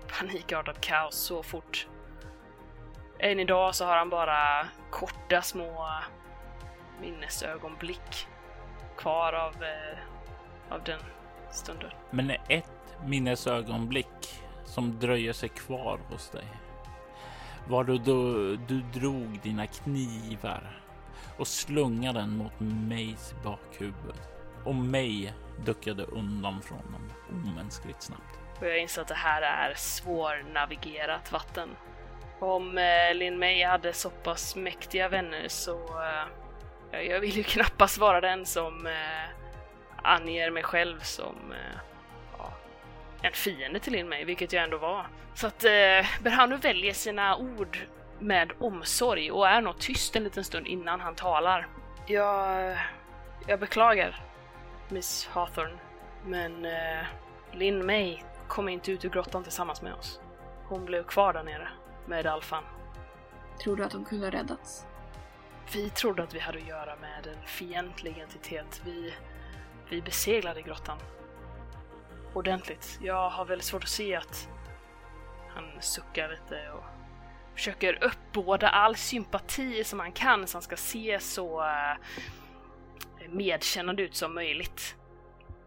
panikartat 0.07 0.81
kaos 0.81 1.15
så 1.15 1.43
fort. 1.43 1.87
Än 3.19 3.39
idag 3.39 3.75
så 3.75 3.85
har 3.85 3.97
han 3.97 4.09
bara 4.09 4.67
korta 4.91 5.41
små 5.41 5.89
minnesögonblick 7.01 8.27
kvar 8.97 9.33
av, 9.33 9.63
eh, 9.63 10.73
av 10.73 10.83
den 10.83 10.99
stunder. 11.51 11.95
Men 12.11 12.29
ett 12.29 12.97
minnesögonblick 13.05 14.41
som 14.65 14.99
dröjer 14.99 15.33
sig 15.33 15.49
kvar 15.49 15.99
hos 16.09 16.29
dig 16.29 16.45
var 17.67 17.83
då 17.83 17.97
du, 17.97 18.57
du 18.57 18.81
drog 18.99 19.39
dina 19.43 19.67
knivar 19.67 20.81
och 21.37 21.47
slungade 21.47 22.19
den 22.19 22.37
mot 22.37 22.59
Mays 22.59 23.35
bakhuvud 23.43 24.15
och 24.65 24.75
May 24.75 25.31
duckade 25.65 26.03
undan 26.03 26.61
från 26.61 26.91
dem 26.91 27.11
omänskligt 27.29 28.01
snabbt. 28.01 28.39
Och 28.59 28.67
jag 28.67 28.79
inser 28.79 29.01
att 29.01 29.07
det 29.07 29.13
här 29.13 29.41
är 29.41 29.73
svårnavigerat 29.75 31.31
vatten. 31.31 31.69
Om 32.39 32.77
eh, 32.77 33.15
Lin 33.15 33.39
May 33.39 33.63
hade 33.63 33.93
så 33.93 34.09
pass 34.09 34.55
mäktiga 34.55 35.09
vänner 35.09 35.47
så... 35.47 35.77
Eh, 36.03 36.46
jag 36.91 37.19
vill 37.19 37.37
ju 37.37 37.43
knappast 37.53 37.97
vara 37.97 38.21
den 38.21 38.45
som 38.45 38.85
eh, 38.85 39.29
anger 40.03 40.51
mig 40.51 40.63
själv 40.63 40.99
som 40.99 41.35
eh, 41.51 41.79
ja, 42.37 42.53
en 43.21 43.33
fiende 43.33 43.79
till 43.79 43.93
Lin 43.93 44.09
May, 44.09 44.25
vilket 44.25 44.53
jag 44.53 44.63
ändå 44.63 44.77
var. 44.77 45.07
Så 45.33 45.47
att 45.47 45.63
eh, 45.63 46.05
Berhanu 46.21 46.57
väljer 46.57 46.93
sina 46.93 47.37
ord 47.37 47.77
med 48.19 48.51
omsorg 48.59 49.31
och 49.31 49.47
är 49.47 49.61
nog 49.61 49.79
tyst 49.79 50.15
en 50.15 50.23
liten 50.23 50.43
stund 50.43 50.67
innan 50.67 50.99
han 50.99 51.15
talar. 51.15 51.67
Jag, 52.07 52.77
jag 53.47 53.59
beklagar, 53.59 54.23
Miss 54.89 55.27
Hawthorne, 55.27 55.77
men 56.25 56.65
eh, 56.65 57.05
Lin 57.51 57.85
May 57.85 58.19
kom 58.47 58.69
inte 58.69 58.91
ut 58.91 59.05
ur 59.05 59.09
grottan 59.09 59.43
tillsammans 59.43 59.81
med 59.81 59.93
oss. 59.93 60.21
Hon 60.67 60.85
blev 60.85 61.03
kvar 61.03 61.33
där 61.33 61.43
nere 61.43 61.67
med 62.05 62.27
Alfan. 62.27 62.63
Tror 63.63 63.75
du 63.75 63.83
att 63.83 63.93
hon 63.93 64.05
kunde 64.05 64.25
ha 64.25 64.31
räddats? 64.31 64.85
Vi 65.73 65.89
trodde 65.89 66.23
att 66.23 66.35
vi 66.35 66.39
hade 66.39 66.57
att 66.57 66.67
göra 66.67 66.95
med 66.95 67.27
en 67.27 67.47
fientlig 67.47 68.17
entitet. 68.17 68.81
Vi, 68.85 69.13
vi 69.89 70.01
beseglade 70.01 70.61
grottan. 70.61 70.97
Ordentligt. 72.33 72.99
Jag 73.01 73.29
har 73.29 73.45
väldigt 73.45 73.65
svårt 73.65 73.83
att 73.83 73.89
se 73.89 74.15
att 74.15 74.49
han 75.55 75.81
suckar 75.81 76.29
lite 76.29 76.71
och 76.71 76.83
försöker 77.55 78.03
uppbåda 78.03 78.69
all 78.69 78.95
sympati 78.95 79.83
som 79.83 79.99
han 79.99 80.11
kan 80.11 80.47
så 80.47 80.55
han 80.57 80.61
ska 80.61 80.77
se 80.77 81.19
så 81.19 81.63
eh, 81.63 81.97
medkännande 83.29 84.03
ut 84.03 84.15
som 84.15 84.33
möjligt. 84.33 84.95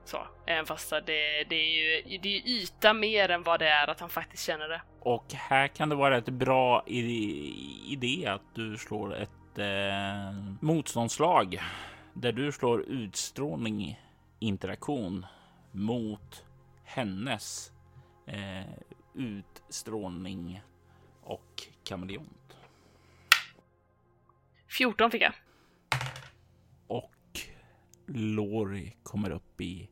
Så, 0.04 0.26
även 0.46 0.66
fast 0.66 0.90
det, 0.90 1.44
det, 1.48 1.54
är 1.54 2.02
ju 2.04 2.18
det 2.18 2.36
är 2.36 2.48
yta 2.48 2.92
mer 2.92 3.28
än 3.28 3.42
vad 3.42 3.60
det 3.60 3.68
är 3.68 3.90
att 3.90 4.00
han 4.00 4.08
faktiskt 4.08 4.46
känner 4.46 4.68
det. 4.68 4.82
Och 5.00 5.32
här 5.32 5.68
kan 5.68 5.88
det 5.88 5.94
vara 5.94 6.16
ett 6.16 6.28
bra 6.28 6.82
idé 6.86 8.26
att 8.26 8.54
du 8.54 8.76
slår 8.76 9.16
ett 9.16 9.30
eh, 9.58 10.32
motståndslag 10.60 11.60
där 12.14 12.32
du 12.32 12.52
slår 12.52 12.82
utstrålning 12.82 14.00
interaktion 14.38 15.26
mot 15.72 16.44
hennes 16.84 17.72
eh, 18.26 18.66
utstrålning 19.14 20.62
och 21.22 21.68
kameleont. 21.84 22.56
14 24.68 25.10
fick 25.10 25.22
jag. 25.22 25.32
Och 26.86 27.40
Lori 28.06 28.96
kommer 29.02 29.30
upp 29.30 29.60
i 29.60 29.88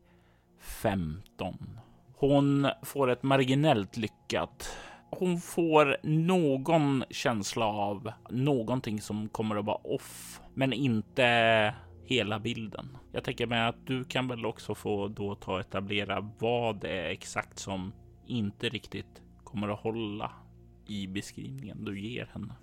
15. 0.59 1.79
Hon 2.15 2.67
får 2.83 3.09
ett 3.09 3.23
marginellt 3.23 3.97
lyckat. 3.97 4.77
Hon 5.11 5.37
får 5.37 5.97
någon 6.03 7.03
känsla 7.09 7.65
av 7.65 8.11
någonting 8.29 9.01
som 9.01 9.29
kommer 9.29 9.55
att 9.55 9.65
vara 9.65 9.77
off, 9.77 10.41
men 10.53 10.73
inte 10.73 11.75
hela 12.05 12.39
bilden. 12.39 12.97
Jag 13.11 13.23
tänker 13.23 13.47
mig 13.47 13.59
att 13.61 13.87
du 13.87 14.03
kan 14.03 14.27
väl 14.27 14.45
också 14.45 14.75
få 14.75 15.07
då 15.07 15.35
ta 15.35 15.53
och 15.53 15.59
etablera 15.59 16.31
vad 16.39 16.81
det 16.81 16.89
är 16.89 17.09
exakt 17.09 17.59
som 17.59 17.93
inte 18.27 18.69
riktigt 18.69 19.21
kommer 19.43 19.69
att 19.69 19.79
hålla 19.79 20.31
i 20.87 21.07
beskrivningen 21.07 21.85
du 21.85 21.99
ger 21.99 22.29
henne. 22.33 22.55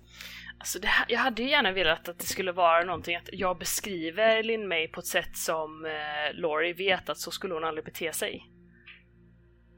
Alltså 0.57 0.79
här, 0.83 1.05
jag 1.09 1.19
hade 1.19 1.43
ju 1.43 1.49
gärna 1.49 1.71
velat 1.71 2.09
att 2.09 2.19
det 2.19 2.25
skulle 2.25 2.51
vara 2.51 2.83
någonting 2.83 3.15
att 3.15 3.29
jag 3.33 3.57
beskriver 3.57 4.43
Lin 4.43 4.67
May 4.67 4.87
på 4.87 4.99
ett 4.99 5.05
sätt 5.05 5.37
som 5.37 5.85
eh, 5.85 6.33
Laurie 6.33 6.73
vet 6.73 7.09
att 7.09 7.17
så 7.17 7.31
skulle 7.31 7.53
hon 7.53 7.63
aldrig 7.63 7.85
bete 7.85 8.13
sig. 8.13 8.51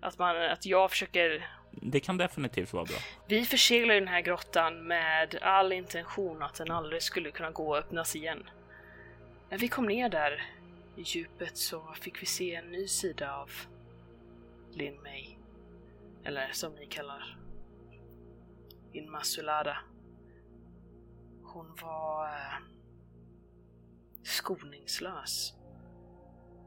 Att, 0.02 0.18
man, 0.18 0.36
att 0.52 0.66
jag 0.66 0.92
försöker... 0.92 1.48
Det 1.72 2.00
kan 2.00 2.18
definitivt 2.18 2.74
vara 2.74 2.86
bra. 2.86 2.98
Vi 3.28 3.46
förseglar 3.46 3.96
den 3.96 4.08
här 4.08 4.22
grottan 4.22 4.88
med 4.88 5.36
all 5.42 5.72
intention 5.72 6.44
att 6.44 6.56
den 6.56 6.72
aldrig 6.72 7.02
skulle 7.02 7.32
kunna 7.32 7.52
gå 7.52 7.70
och 7.70 7.78
öppnas 7.78 8.16
igen. 8.16 8.50
När 9.50 9.58
vi 9.58 9.68
kom 9.68 9.86
ner 9.86 10.10
där 10.10 10.46
i 10.96 11.02
djupet 11.02 11.58
så 11.58 11.94
fick 12.02 12.22
vi 12.22 12.26
se 12.26 12.56
en 12.56 12.72
ny 12.72 12.88
sida 12.88 13.36
av 13.36 13.52
Lin 14.72 15.04
May. 15.04 15.36
Eller 16.24 16.50
som 16.52 16.74
ni 16.74 16.86
kallar 16.86 17.38
Inmasulada. 18.94 19.78
Hon 21.44 21.76
var 21.82 22.26
eh, 22.26 22.64
skoningslös. 24.24 25.54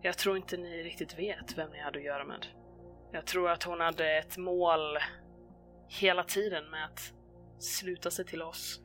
Jag 0.03 0.19
tror 0.19 0.37
inte 0.37 0.57
ni 0.57 0.83
riktigt 0.83 1.19
vet 1.19 1.59
vem 1.59 1.71
ni 1.71 1.81
hade 1.81 1.99
att 1.99 2.05
göra 2.05 2.25
med. 2.25 2.47
Jag 3.13 3.27
tror 3.27 3.51
att 3.51 3.63
hon 3.63 3.81
hade 3.81 4.19
ett 4.19 4.37
mål 4.37 4.99
hela 5.89 6.25
tiden 6.25 6.71
med 6.71 6.85
att 6.85 7.13
sluta 7.59 8.11
sig 8.11 8.25
till 8.25 8.43
oss. 8.43 8.81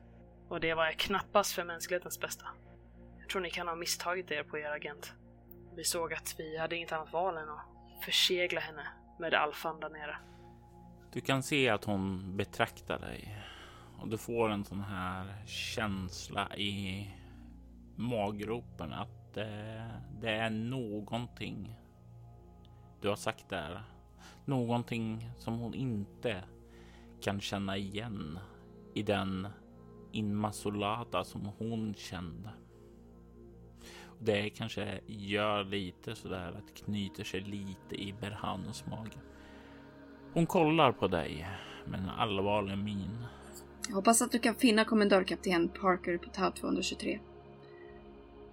Och 0.48 0.60
det 0.60 0.74
var 0.74 0.92
knappast 0.92 1.52
för 1.52 1.64
mänsklighetens 1.64 2.20
bästa. 2.20 2.44
Jag 3.18 3.28
tror 3.28 3.42
ni 3.42 3.50
kan 3.50 3.68
ha 3.68 3.74
misstagit 3.74 4.30
er 4.30 4.42
på 4.42 4.58
er 4.58 4.70
agent. 4.70 5.12
Vi 5.76 5.84
såg 5.84 6.14
att 6.14 6.34
vi 6.38 6.58
hade 6.58 6.76
inget 6.76 6.92
annat 6.92 7.12
val 7.12 7.36
än 7.36 7.48
att 7.48 8.04
försegla 8.04 8.60
henne 8.60 8.86
med 9.18 9.34
alfan 9.34 9.80
där 9.80 9.88
nere. 9.88 10.16
Du 11.12 11.20
kan 11.20 11.42
se 11.42 11.68
att 11.68 11.84
hon 11.84 12.36
betraktar 12.36 12.98
dig 12.98 13.44
och 13.98 14.08
du 14.08 14.18
får 14.18 14.50
en 14.50 14.64
sån 14.64 14.80
här 14.80 15.46
känsla 15.46 16.56
i 16.56 17.06
maggropen 17.96 18.92
att 18.92 19.34
det, 19.34 19.90
det 20.20 20.30
är 20.30 20.50
någonting 20.50 21.76
du 23.00 23.08
har 23.08 23.16
sagt 23.16 23.48
där. 23.48 23.82
Någonting 24.44 25.30
som 25.38 25.58
hon 25.58 25.74
inte 25.74 26.44
kan 27.20 27.40
känna 27.40 27.76
igen 27.76 28.38
i 28.94 29.02
den 29.02 29.48
Inmasolata 30.12 31.24
som 31.24 31.50
hon 31.58 31.94
kände. 31.94 32.50
Det 34.18 34.50
kanske 34.50 35.00
gör 35.06 35.64
lite 35.64 36.14
sådär 36.14 36.52
att 36.58 36.84
knyter 36.84 37.24
sig 37.24 37.40
lite 37.40 38.02
i 38.02 38.14
Berhanos 38.20 38.86
mage. 38.86 39.18
Hon 40.34 40.46
kollar 40.46 40.92
på 40.92 41.08
dig 41.08 41.48
med 41.86 42.00
en 42.00 42.08
allvarlig 42.08 42.78
min. 42.78 43.24
Jag 43.88 43.94
hoppas 43.94 44.22
att 44.22 44.32
du 44.32 44.38
kan 44.38 44.54
finna 44.54 44.84
kommendörkapten 44.84 45.68
Parker 45.68 46.18
på 46.18 46.30
Tau 46.30 46.50
223. 46.50 47.20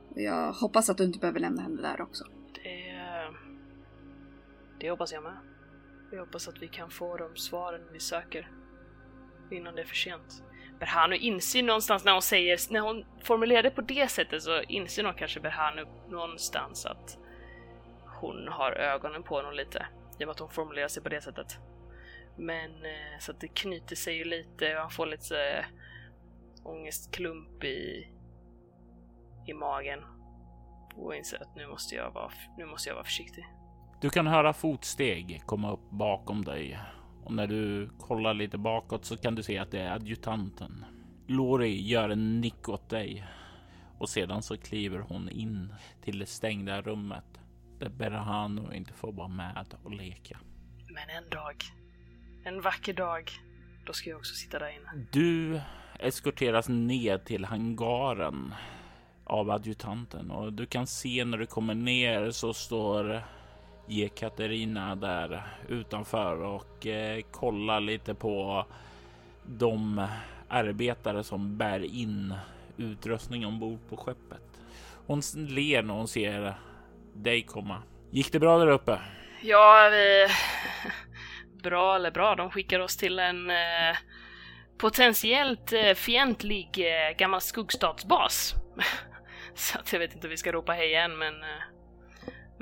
Och 0.09 0.21
jag 0.21 0.53
hoppas 0.53 0.89
att 0.89 0.97
du 0.97 1.03
inte 1.03 1.19
behöver 1.19 1.39
lämna 1.39 1.61
henne 1.61 1.81
där 1.81 2.01
också. 2.01 2.23
Det... 2.53 2.95
Det 4.79 4.89
hoppas 4.89 5.13
jag 5.13 5.23
med. 5.23 5.37
Jag 6.15 6.25
hoppas 6.25 6.47
att 6.47 6.61
vi 6.61 6.67
kan 6.67 6.89
få 6.89 7.17
de 7.17 7.35
svaren 7.35 7.81
vi 7.91 7.99
söker 7.99 8.51
innan 9.51 9.75
det 9.75 9.81
är 9.81 9.85
för 9.85 9.95
sent. 9.95 10.43
Berhanu 10.79 11.15
inser 11.15 11.63
någonstans 11.63 12.05
när 12.05 12.11
hon 12.11 12.21
säger, 12.21 12.59
när 12.73 12.79
hon 12.79 13.05
formulerar 13.23 13.63
det 13.63 13.71
på 13.71 13.81
det 13.81 14.11
sättet 14.11 14.43
så 14.43 14.61
inser 14.61 15.03
nog 15.03 15.17
kanske 15.17 15.39
Berhanu 15.39 15.85
någonstans 16.09 16.85
att 16.85 17.17
hon 18.05 18.47
har 18.47 18.71
ögonen 18.71 19.23
på 19.23 19.35
honom 19.35 19.53
lite. 19.53 19.87
I 20.19 20.23
och 20.23 20.27
med 20.27 20.29
att 20.29 20.39
hon 20.39 20.49
formulerar 20.49 20.87
sig 20.87 21.03
på 21.03 21.09
det 21.09 21.21
sättet. 21.21 21.57
Men 22.37 22.85
eh, 22.85 23.19
så 23.19 23.31
att 23.31 23.39
det 23.39 23.47
knyter 23.47 23.95
sig 23.95 24.15
ju 24.15 24.23
lite 24.23 24.75
och 24.75 24.81
han 24.81 24.89
får 24.89 25.05
lite 25.05 25.49
eh, 25.49 25.65
ångestklump 26.63 27.63
i, 27.63 28.07
i 29.47 29.53
magen. 29.53 29.99
Och 30.95 31.15
inser 31.15 31.41
att 31.41 31.55
nu 31.55 31.67
måste, 31.67 31.95
jag 31.95 32.11
vara, 32.11 32.31
nu 32.57 32.65
måste 32.65 32.89
jag 32.89 32.95
vara 32.95 33.05
försiktig. 33.05 33.45
Du 34.05 34.09
kan 34.09 34.27
höra 34.27 34.53
fotsteg 34.53 35.41
komma 35.45 35.71
upp 35.71 35.89
bakom 35.89 36.43
dig 36.43 36.79
och 37.23 37.33
när 37.33 37.47
du 37.47 37.89
kollar 37.99 38.33
lite 38.33 38.57
bakåt 38.57 39.05
så 39.05 39.17
kan 39.17 39.35
du 39.35 39.43
se 39.43 39.57
att 39.57 39.71
det 39.71 39.79
är 39.79 39.91
adjutanten. 39.91 40.85
Lori 41.27 41.81
gör 41.81 42.09
en 42.09 42.41
nick 42.41 42.69
åt 42.69 42.89
dig 42.89 43.27
och 43.97 44.09
sedan 44.09 44.41
så 44.41 44.57
kliver 44.57 44.99
hon 44.99 45.29
in 45.29 45.73
till 46.01 46.19
det 46.19 46.25
stängda 46.25 46.81
rummet 46.81 47.39
där 47.79 47.89
Berhano 47.89 48.73
inte 48.73 48.93
får 48.93 49.11
vara 49.11 49.27
med 49.27 49.75
och 49.83 49.91
leka. 49.91 50.39
Men 50.89 51.23
en 51.23 51.29
dag, 51.29 51.55
en 52.43 52.61
vacker 52.61 52.93
dag, 52.93 53.31
då 53.85 53.93
ska 53.93 54.09
jag 54.09 54.17
också 54.17 54.35
sitta 54.35 54.59
där 54.59 54.69
inne. 54.69 55.05
Du 55.11 55.61
eskorteras 55.99 56.69
ned 56.69 57.25
till 57.25 57.45
hangaren 57.45 58.53
av 59.23 59.49
adjutanten 59.51 60.31
och 60.31 60.53
du 60.53 60.65
kan 60.65 60.87
se 60.87 61.25
när 61.25 61.37
du 61.37 61.45
kommer 61.45 61.75
ner 61.75 62.31
så 62.31 62.53
står 62.53 63.23
Katarina 64.15 64.95
där 64.95 65.43
utanför 65.69 66.41
och 66.43 66.87
eh, 66.87 67.21
kolla 67.31 67.79
lite 67.79 68.13
på 68.13 68.65
de 69.45 70.07
arbetare 70.47 71.23
som 71.23 71.57
bär 71.57 71.79
in 71.79 72.33
utrustning 72.77 73.45
ombord 73.45 73.79
på 73.89 73.97
skeppet. 73.97 74.41
Hon 75.07 75.21
ler 75.35 75.83
när 75.83 75.93
hon 75.93 76.07
ser 76.07 76.53
dig 77.13 77.41
komma. 77.41 77.83
Gick 78.11 78.31
det 78.31 78.39
bra 78.39 78.57
där 78.57 78.67
uppe? 78.67 78.99
Ja, 79.41 79.89
vi... 79.91 80.27
Bra 81.63 81.95
eller 81.95 82.11
bra, 82.11 82.35
de 82.35 82.51
skickar 82.51 82.79
oss 82.79 82.97
till 82.97 83.19
en 83.19 83.49
eh, 83.49 83.95
potentiellt 84.77 85.73
eh, 85.73 85.93
fientlig 85.93 86.69
eh, 86.77 87.17
gammal 87.17 87.41
skuggstatsbas. 87.41 88.55
Så 89.55 89.79
att 89.79 89.93
jag 89.93 89.99
vet 89.99 90.13
inte 90.13 90.27
om 90.27 90.31
vi 90.31 90.37
ska 90.37 90.51
ropa 90.51 90.71
hej 90.71 90.87
igen, 90.87 91.17
men... 91.17 91.43
Eh, 91.43 91.61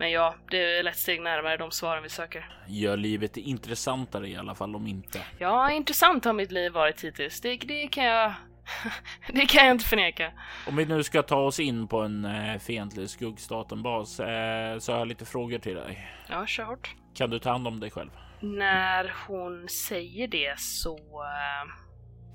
Eh, 0.04 0.06
men 0.06 0.12
ja, 0.12 0.36
det 0.50 0.78
är 0.78 0.84
lätt 0.84 0.98
steg 0.98 1.22
närmare 1.22 1.58
de 1.58 1.72
svaren 1.72 2.04
vi 2.04 2.10
söker. 2.10 2.50
Gör 2.68 2.98
livet 2.98 3.38
intressantare 3.38 4.28
i 4.28 4.36
alla 4.36 4.56
fall 4.56 4.76
om 4.76 4.88
inte. 4.88 5.22
Ja, 5.40 5.72
intressant 5.72 6.26
har 6.26 6.34
mitt 6.34 6.52
liv 6.52 6.72
varit 6.72 7.04
hittills. 7.04 7.42
Det, 7.42 7.58
det 7.58 7.88
kan 7.88 8.04
jag... 8.04 8.34
det 9.28 9.46
kan 9.46 9.66
jag 9.66 9.76
inte 9.76 9.86
förneka. 9.86 10.32
Om 10.68 10.76
vi 10.76 10.86
nu 10.86 11.04
ska 11.04 11.24
ta 11.24 11.36
oss 11.36 11.60
in 11.60 11.88
på 11.88 12.00
en 12.00 12.26
eh, 12.26 12.60
fientlig 12.60 13.10
skuggstatenbas 13.10 14.20
eh, 14.20 14.80
så 14.80 14.92
har 14.92 15.00
jag 15.00 15.08
lite 15.08 15.26
frågor 15.26 15.60
till 15.60 15.76
dig. 15.76 16.08
Ja, 16.30 16.46
kör 16.46 16.64
hårt. 16.64 16.96
Kan 17.16 17.30
du 17.30 17.40
ta 17.40 17.52
hand 17.52 17.68
om 17.68 17.80
dig 17.80 17.92
själv? 17.92 18.10
När 18.40 19.14
hon 19.28 19.70
säger 19.70 20.28
det 20.28 20.60
så 20.60 20.96
uh, 20.96 21.72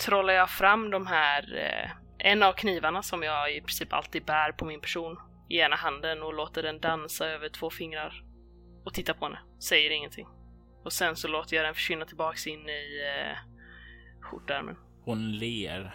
trollar 0.06 0.34
jag 0.34 0.50
fram 0.50 0.90
de 0.90 1.06
här, 1.06 1.42
uh, 1.42 1.90
en 2.18 2.42
av 2.42 2.52
knivarna 2.52 3.02
som 3.02 3.22
jag 3.22 3.56
i 3.56 3.60
princip 3.60 3.92
alltid 3.92 4.24
bär 4.24 4.52
på 4.52 4.64
min 4.64 4.80
person 4.80 5.16
i 5.48 5.58
ena 5.58 5.76
handen 5.76 6.22
och 6.22 6.34
låter 6.34 6.62
den 6.62 6.80
dansa 6.80 7.26
över 7.26 7.48
två 7.48 7.70
fingrar 7.70 8.24
och 8.84 8.94
tittar 8.94 9.14
på 9.14 9.24
henne, 9.24 9.38
säger 9.60 9.90
ingenting. 9.90 10.26
Och 10.84 10.92
sen 10.92 11.16
så 11.16 11.28
låter 11.28 11.56
jag 11.56 11.64
den 11.64 11.74
försvinna 11.74 12.04
tillbaks 12.04 12.46
in 12.46 12.68
i 12.68 13.02
eh, 13.06 13.38
skjortärmen. 14.20 14.76
Hon 15.04 15.32
ler. 15.32 15.94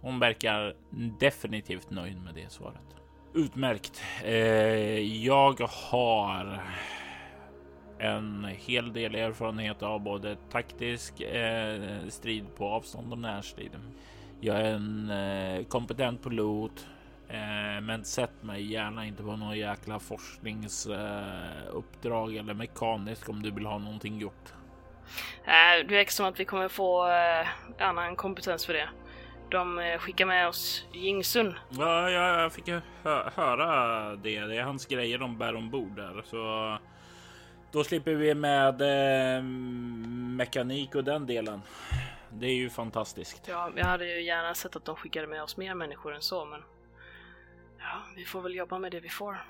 Hon 0.00 0.18
verkar 0.18 0.76
definitivt 1.20 1.90
nöjd 1.90 2.22
med 2.22 2.34
det 2.34 2.52
svaret. 2.52 2.80
Utmärkt. 3.34 4.02
Eh, 4.24 5.24
jag 5.24 5.60
har 5.60 6.62
en 7.98 8.44
hel 8.44 8.92
del 8.92 9.14
erfarenhet 9.14 9.82
av 9.82 10.00
både 10.00 10.36
taktisk 10.50 11.20
eh, 11.20 12.08
strid 12.08 12.44
på 12.56 12.66
avstånd 12.66 13.12
och 13.12 13.18
närstrid. 13.18 13.70
Jag 14.40 14.56
är 14.60 14.74
en 14.74 15.10
eh, 15.10 15.64
kompetent 15.64 16.22
pilot, 16.22 16.86
men 17.82 18.04
sätt 18.04 18.42
mig 18.42 18.72
gärna 18.72 19.06
inte 19.06 19.22
på 19.22 19.36
någon 19.36 19.58
jäkla 19.58 19.98
forskningsuppdrag 19.98 22.36
eller 22.36 22.54
mekanisk 22.54 23.28
om 23.28 23.42
du 23.42 23.50
vill 23.50 23.66
ha 23.66 23.78
någonting 23.78 24.18
gjort. 24.18 24.52
Äh, 25.44 25.86
det 25.88 25.94
verkar 25.94 26.10
som 26.10 26.26
att 26.26 26.40
vi 26.40 26.44
kommer 26.44 26.68
få 26.68 27.08
eh, 27.08 27.48
annan 27.78 28.16
kompetens 28.16 28.66
för 28.66 28.72
det. 28.72 28.88
De 29.50 29.78
eh, 29.78 29.98
skickar 29.98 30.26
med 30.26 30.48
oss 30.48 30.86
Jingsun. 30.92 31.54
Ja, 31.70 32.10
jag 32.10 32.52
fick 32.52 32.68
hö 33.02 33.30
höra 33.34 34.16
det. 34.16 34.46
Det 34.46 34.56
är 34.56 34.62
hans 34.62 34.86
grejer 34.86 35.18
de 35.18 35.38
bär 35.38 35.54
ombord 35.54 35.96
där, 35.96 36.22
så 36.24 36.78
då 37.72 37.84
slipper 37.84 38.14
vi 38.14 38.34
med 38.34 38.80
eh, 38.80 39.42
mekanik 40.36 40.94
och 40.94 41.04
den 41.04 41.26
delen. 41.26 41.62
Det 42.30 42.46
är 42.46 42.54
ju 42.54 42.70
fantastiskt. 42.70 43.48
Ja, 43.48 43.70
jag 43.76 43.84
hade 43.84 44.06
ju 44.06 44.22
gärna 44.22 44.54
sett 44.54 44.76
att 44.76 44.84
de 44.84 44.96
skickade 44.96 45.26
med 45.26 45.42
oss 45.42 45.56
mer 45.56 45.74
människor 45.74 46.14
än 46.14 46.22
så, 46.22 46.44
men 46.44 46.62
ja, 47.82 48.02
vi 48.16 48.24
får 48.24 48.42
väl 48.42 48.54
jobba 48.54 48.78
med 48.78 48.92
det 48.92 49.00
vi 49.00 49.08
får. 49.08 49.44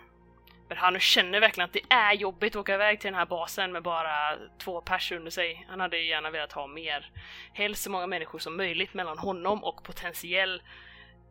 Men 0.68 0.79
han 0.79 1.01
känner 1.01 1.40
verkligen 1.40 1.64
att 1.64 1.73
det 1.73 1.95
är 1.95 2.12
jobbigt 2.12 2.57
att 2.57 2.61
åka 2.61 2.75
iväg 2.75 3.01
till 3.01 3.09
den 3.09 3.18
här 3.18 3.27
basen 3.27 3.73
med 3.73 3.83
bara 3.83 4.37
två 4.59 4.81
pers 4.81 5.12
under 5.12 5.31
sig. 5.31 5.66
Han 5.68 5.81
hade 5.81 5.99
ju 5.99 6.09
gärna 6.09 6.31
velat 6.31 6.53
ha 6.53 6.66
mer. 6.66 7.11
Helst 7.53 7.83
så 7.83 7.90
många 7.90 8.07
människor 8.07 8.38
som 8.38 8.57
möjligt 8.57 8.95
mellan 8.95 9.18
honom 9.18 9.64
och 9.64 9.85
potentiell 9.85 10.62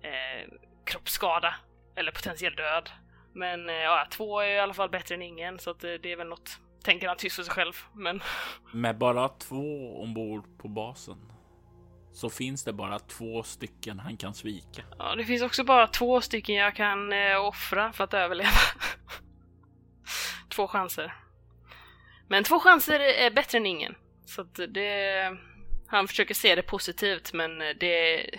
eh, 0.01 0.49
kroppsskada 0.85 1.55
eller 1.95 2.11
potentiell 2.11 2.55
död. 2.55 2.89
Men 3.33 3.69
eh, 3.69 3.75
ja, 3.75 4.07
två 4.11 4.39
är 4.39 4.47
i 4.47 4.59
alla 4.59 4.73
fall 4.73 4.89
bättre 4.89 5.15
än 5.15 5.21
ingen 5.21 5.59
så 5.59 5.69
att, 5.69 5.83
eh, 5.83 5.93
det 5.93 6.11
är 6.11 6.15
väl 6.15 6.27
något 6.27 6.59
tänker 6.83 7.07
han 7.07 7.17
tyst 7.17 7.35
för 7.35 7.43
sig 7.43 7.53
själv. 7.53 7.73
Men... 7.93 8.21
Med 8.73 8.97
bara 8.97 9.29
två 9.29 10.01
ombord 10.01 10.57
på 10.57 10.67
basen 10.67 11.31
så 12.13 12.29
finns 12.29 12.63
det 12.63 12.73
bara 12.73 12.99
två 12.99 13.43
stycken 13.43 13.99
han 13.99 14.17
kan 14.17 14.33
svika. 14.33 14.83
Ja, 14.99 15.15
det 15.15 15.25
finns 15.25 15.41
också 15.41 15.63
bara 15.63 15.87
två 15.87 16.21
stycken 16.21 16.55
jag 16.55 16.75
kan 16.75 17.13
eh, 17.13 17.45
offra 17.45 17.93
för 17.93 18.03
att 18.03 18.13
överleva. 18.13 18.49
två 20.49 20.67
chanser. 20.67 21.13
Men 22.27 22.43
två 22.43 22.59
chanser 22.59 22.99
är 22.99 23.31
bättre 23.31 23.57
än 23.57 23.65
ingen. 23.65 23.95
Så 24.25 24.41
att 24.41 24.59
det... 24.69 25.37
Han 25.87 26.07
försöker 26.07 26.33
se 26.33 26.55
det 26.55 26.61
positivt, 26.61 27.33
men 27.33 27.57
det... 27.59 28.29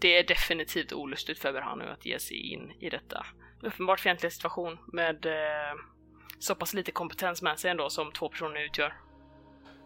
Det 0.00 0.18
är 0.18 0.26
definitivt 0.26 0.92
olustigt 0.92 1.38
för 1.38 1.52
Berhanu 1.52 1.84
att 1.84 2.06
ge 2.06 2.18
sig 2.18 2.52
in 2.52 2.72
i 2.80 2.90
detta 2.90 3.26
uppenbart 3.66 4.00
fientliga 4.00 4.30
situation 4.30 4.78
med 4.92 5.26
eh, 5.26 5.78
så 6.38 6.54
pass 6.54 6.74
lite 6.74 6.92
kompetens 6.92 7.42
med 7.42 7.58
sig 7.58 7.70
ändå 7.70 7.90
som 7.90 8.12
två 8.12 8.28
personer 8.28 8.64
utgör. 8.64 8.94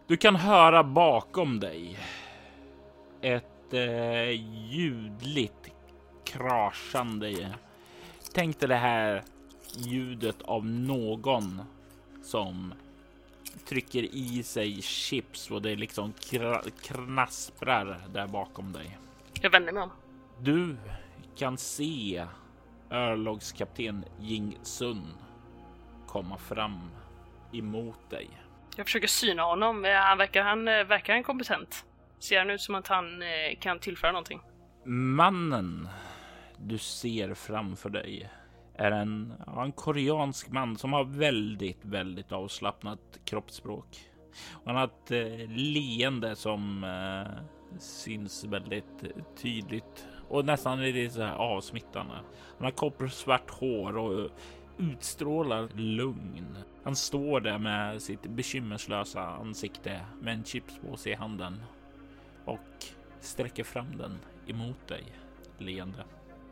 Du 0.07 0.17
kan 0.17 0.35
höra 0.35 0.83
bakom 0.83 1.59
dig 1.59 1.99
ett 3.21 3.73
eh, 3.73 4.29
ljudligt 4.69 5.69
kraschande. 6.23 7.53
Tänk 8.33 8.59
dig 8.59 8.69
det 8.69 8.75
här 8.75 9.23
ljudet 9.77 10.41
av 10.41 10.65
någon 10.65 11.61
som 12.23 12.73
trycker 13.65 14.03
i 14.03 14.43
sig 14.43 14.81
chips 14.81 15.51
och 15.51 15.61
det 15.61 15.75
liksom 15.75 16.13
knasprar 16.81 18.01
där 18.13 18.27
bakom 18.27 18.73
dig. 18.73 18.97
Jag 19.41 19.49
vänder 19.49 19.73
mig 19.73 19.83
om. 19.83 19.91
Du 20.39 20.77
kan 21.35 21.57
se 21.57 22.25
örlogskapten 22.89 24.05
Jing 24.19 24.57
Sun 24.63 25.07
komma 26.07 26.37
fram 26.37 26.79
emot 27.51 28.09
dig. 28.09 28.29
Jag 28.75 28.85
försöker 28.85 29.07
syna 29.07 29.43
honom. 29.43 29.83
Han 29.83 30.17
verkar, 30.17 30.43
han 30.43 30.67
eh, 30.67 30.83
verkar 30.83 31.13
han 31.13 31.23
kompetent? 31.23 31.85
Ser 32.21 32.39
han 32.39 32.49
ut 32.49 32.61
som 32.61 32.75
att 32.75 32.87
han 32.87 33.21
eh, 33.21 33.59
kan 33.59 33.79
tillföra 33.79 34.11
någonting? 34.11 34.41
Mannen 34.85 35.87
du 36.57 36.77
ser 36.77 37.33
framför 37.33 37.89
dig 37.89 38.29
är 38.75 38.91
en, 38.91 39.33
en 39.57 39.71
koreansk 39.71 40.49
man 40.49 40.77
som 40.77 40.93
har 40.93 41.03
väldigt, 41.03 41.85
väldigt 41.85 42.31
avslappnat 42.31 43.19
kroppsspråk. 43.25 43.99
Han 44.65 44.75
har 44.75 44.83
ett 44.83 45.11
eh, 45.11 45.49
leende 45.49 46.35
som 46.35 46.83
eh, 46.83 47.43
syns 47.79 48.43
väldigt 48.45 49.03
tydligt 49.41 50.07
och 50.29 50.45
nästan 50.45 50.81
lite 50.81 51.13
så 51.13 51.21
här 51.21 51.35
avsmittande. 51.35 52.13
Han 52.57 52.65
har 52.65 52.71
kopparsvart 52.71 53.49
hår 53.49 53.97
och 53.97 54.29
utstrålar 54.77 55.69
lugn. 55.75 56.57
Han 56.83 56.95
står 56.95 57.41
där 57.41 57.57
med 57.57 58.01
sitt 58.01 58.21
bekymmerslösa 58.21 59.21
ansikte 59.21 60.01
med 60.21 60.33
en 60.33 60.43
chipspåse 60.43 61.09
i 61.09 61.15
handen 61.15 61.63
och 62.45 62.85
sträcker 63.19 63.63
fram 63.63 63.97
den 63.97 64.19
emot 64.47 64.87
dig 64.87 65.03
leende. 65.57 66.03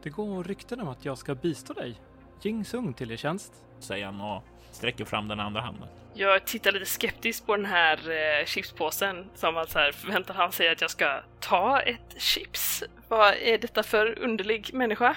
Det 0.03 0.09
går 0.09 0.43
rykten 0.43 0.81
om 0.81 0.87
att 0.87 1.05
jag 1.05 1.17
ska 1.17 1.35
bistå 1.35 1.73
dig. 1.73 1.95
Jing 2.41 2.65
Sung 2.65 2.93
till 2.93 3.11
er 3.11 3.17
tjänst. 3.17 3.53
Säger 3.79 4.05
han 4.05 4.21
och 4.21 4.43
sträcker 4.71 5.05
fram 5.05 5.27
den 5.27 5.39
andra 5.39 5.61
handen. 5.61 5.87
Jag 6.13 6.45
tittar 6.45 6.71
lite 6.71 6.85
skeptiskt 6.85 7.45
på 7.45 7.55
den 7.55 7.65
här 7.65 7.97
eh, 8.11 8.45
chipspåsen 8.45 9.29
som 9.35 9.57
att 9.57 9.71
så 9.71 9.79
här, 9.79 9.91
förväntar 9.91 10.33
han 10.33 10.51
sig 10.51 10.69
att 10.69 10.81
jag 10.81 10.91
ska 10.91 11.21
ta 11.39 11.79
ett 11.79 12.21
chips? 12.21 12.83
Vad 13.07 13.33
är 13.33 13.57
detta 13.57 13.83
för 13.83 14.19
underlig 14.19 14.73
människa? 14.73 15.15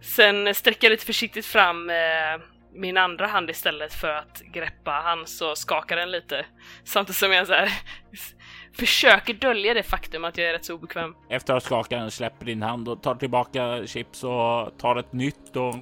Sen 0.00 0.54
sträcker 0.54 0.86
jag 0.86 0.90
lite 0.90 1.06
försiktigt 1.06 1.46
fram 1.46 1.90
eh, 1.90 1.96
min 2.72 2.96
andra 2.96 3.26
hand 3.26 3.50
istället 3.50 3.94
för 3.94 4.08
att 4.08 4.40
greppa 4.40 4.90
hans 4.90 5.40
och 5.40 5.58
skaka 5.58 5.96
den 5.96 6.10
lite. 6.10 6.46
Samtidigt 6.84 7.16
som 7.16 7.32
jag 7.32 7.46
så 7.46 7.52
här, 7.52 7.72
försöker 8.78 9.34
dölja 9.34 9.74
det 9.74 9.82
faktum 9.82 10.24
att 10.24 10.38
jag 10.38 10.48
är 10.48 10.52
rätt 10.52 10.64
så 10.64 10.74
obekväm. 10.74 11.14
Efter 11.28 11.54
att 11.54 11.62
skaka 11.62 11.98
den 11.98 12.10
släpper 12.10 12.46
din 12.46 12.62
hand 12.62 12.88
och 12.88 13.02
tar 13.02 13.14
tillbaka 13.14 13.86
chips 13.86 14.24
och 14.24 14.78
tar 14.78 14.96
ett 14.96 15.12
nytt 15.12 15.56
och 15.56 15.74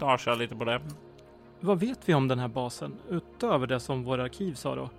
tar 0.00 0.36
lite 0.36 0.56
på 0.56 0.64
det. 0.64 0.80
Vad 1.60 1.80
vet 1.80 2.08
vi 2.08 2.14
om 2.14 2.28
den 2.28 2.38
här 2.38 2.48
basen 2.48 2.96
utöver 3.10 3.66
det 3.66 3.80
som 3.80 4.04
vår 4.04 4.18
arkiv 4.18 4.54
sa 4.54 4.74
då? 4.74 4.90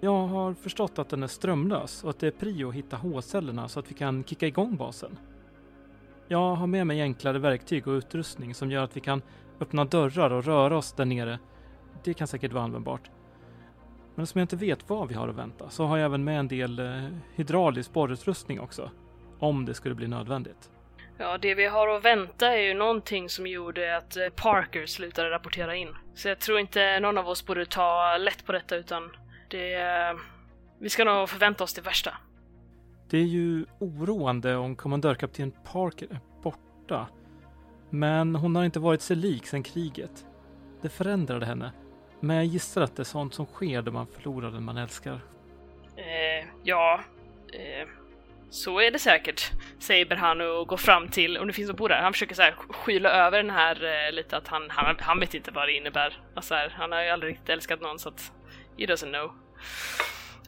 Jag 0.00 0.26
har 0.26 0.54
förstått 0.54 0.98
att 0.98 1.08
den 1.08 1.22
är 1.22 1.26
strömlös 1.26 2.04
och 2.04 2.10
att 2.10 2.18
det 2.18 2.26
är 2.26 2.30
prio 2.30 2.68
att 2.68 2.74
hitta 2.74 2.96
H-cellerna 2.96 3.68
så 3.68 3.80
att 3.80 3.90
vi 3.90 3.94
kan 3.94 4.24
kicka 4.24 4.46
igång 4.46 4.76
basen. 4.76 5.18
Jag 6.28 6.54
har 6.54 6.66
med 6.66 6.86
mig 6.86 7.02
enklare 7.02 7.38
verktyg 7.38 7.88
och 7.88 7.92
utrustning 7.92 8.54
som 8.54 8.70
gör 8.70 8.84
att 8.84 8.96
vi 8.96 9.00
kan 9.00 9.22
öppna 9.60 9.84
dörrar 9.84 10.30
och 10.30 10.44
röra 10.44 10.76
oss 10.76 10.92
där 10.92 11.04
nere. 11.04 11.38
Det 12.04 12.14
kan 12.14 12.26
säkert 12.26 12.52
vara 12.52 12.64
användbart. 12.64 13.10
Men 14.14 14.26
som 14.26 14.38
jag 14.38 14.44
inte 14.44 14.56
vet 14.56 14.88
vad 14.88 15.08
vi 15.08 15.14
har 15.14 15.28
att 15.28 15.36
vänta 15.36 15.70
så 15.70 15.84
har 15.84 15.98
jag 15.98 16.04
även 16.04 16.24
med 16.24 16.38
en 16.38 16.48
del 16.48 16.78
eh, 16.78 17.04
hydraulisk 17.34 17.92
borrutrustning 17.92 18.60
också. 18.60 18.90
Om 19.38 19.64
det 19.64 19.74
skulle 19.74 19.94
bli 19.94 20.08
nödvändigt. 20.08 20.70
Ja, 21.18 21.38
det 21.38 21.54
vi 21.54 21.66
har 21.66 21.88
att 21.88 22.04
vänta 22.04 22.56
är 22.56 22.62
ju 22.62 22.74
någonting 22.74 23.28
som 23.28 23.46
gjorde 23.46 23.96
att 23.96 24.16
eh, 24.16 24.28
Parker 24.28 24.86
slutade 24.86 25.30
rapportera 25.30 25.76
in. 25.76 25.88
Så 26.14 26.28
jag 26.28 26.38
tror 26.38 26.58
inte 26.58 27.00
någon 27.00 27.18
av 27.18 27.28
oss 27.28 27.46
borde 27.46 27.66
ta 27.66 28.16
lätt 28.16 28.46
på 28.46 28.52
detta 28.52 28.76
utan 28.76 29.10
det... 29.48 29.74
Eh, 29.74 30.16
vi 30.78 30.88
ska 30.88 31.04
nog 31.04 31.28
förvänta 31.28 31.64
oss 31.64 31.74
det 31.74 31.80
värsta. 31.80 32.14
Det 33.10 33.18
är 33.18 33.24
ju 33.24 33.66
oroande 33.78 34.56
om 34.56 34.76
kommandörkapten 34.76 35.52
Parker 35.72 36.06
är 36.10 36.20
borta. 36.42 37.06
Men 37.90 38.34
hon 38.34 38.56
har 38.56 38.64
inte 38.64 38.80
varit 38.80 39.02
sig 39.02 39.16
lik 39.16 39.46
sedan 39.46 39.62
kriget. 39.62 40.26
Det 40.82 40.88
förändrade 40.88 41.46
henne. 41.46 41.72
Men 42.20 42.36
jag 42.36 42.44
gissar 42.44 42.80
att 42.80 42.96
det 42.96 43.02
är 43.02 43.04
sånt 43.04 43.34
som 43.34 43.46
sker 43.46 43.82
när 43.82 43.90
man 43.90 44.06
förlorar 44.06 44.50
den 44.50 44.62
man 44.62 44.76
älskar. 44.76 45.20
Eh, 45.96 46.46
ja, 46.62 47.00
eh, 47.52 47.88
så 48.50 48.80
är 48.80 48.90
det 48.90 48.98
säkert, 48.98 49.50
säger 49.78 50.06
Berhanu 50.06 50.44
och 50.44 50.68
går 50.68 50.76
fram 50.76 51.08
till, 51.08 51.38
om 51.38 51.46
det 51.46 51.52
finns 51.52 51.70
ombord 51.70 51.90
där, 51.90 52.02
han 52.02 52.12
försöker 52.12 52.34
så 52.34 52.42
här 52.42 52.54
skyla 52.68 53.10
över 53.10 53.42
den 53.42 53.50
här 53.50 54.06
eh, 54.06 54.12
lite 54.12 54.36
att 54.36 54.48
han, 54.48 54.70
han, 54.70 54.96
han 55.00 55.20
vet 55.20 55.34
inte 55.34 55.50
vad 55.50 55.68
det 55.68 55.72
innebär. 55.72 56.20
Alltså 56.34 56.54
här, 56.54 56.68
han 56.68 56.92
har 56.92 57.02
ju 57.02 57.08
aldrig 57.08 57.32
riktigt 57.32 57.48
älskat 57.48 57.80
någon 57.80 57.98
så 57.98 58.08
att 58.08 58.32
he 58.78 58.86
doesn't 58.86 59.10
know. 59.10 59.32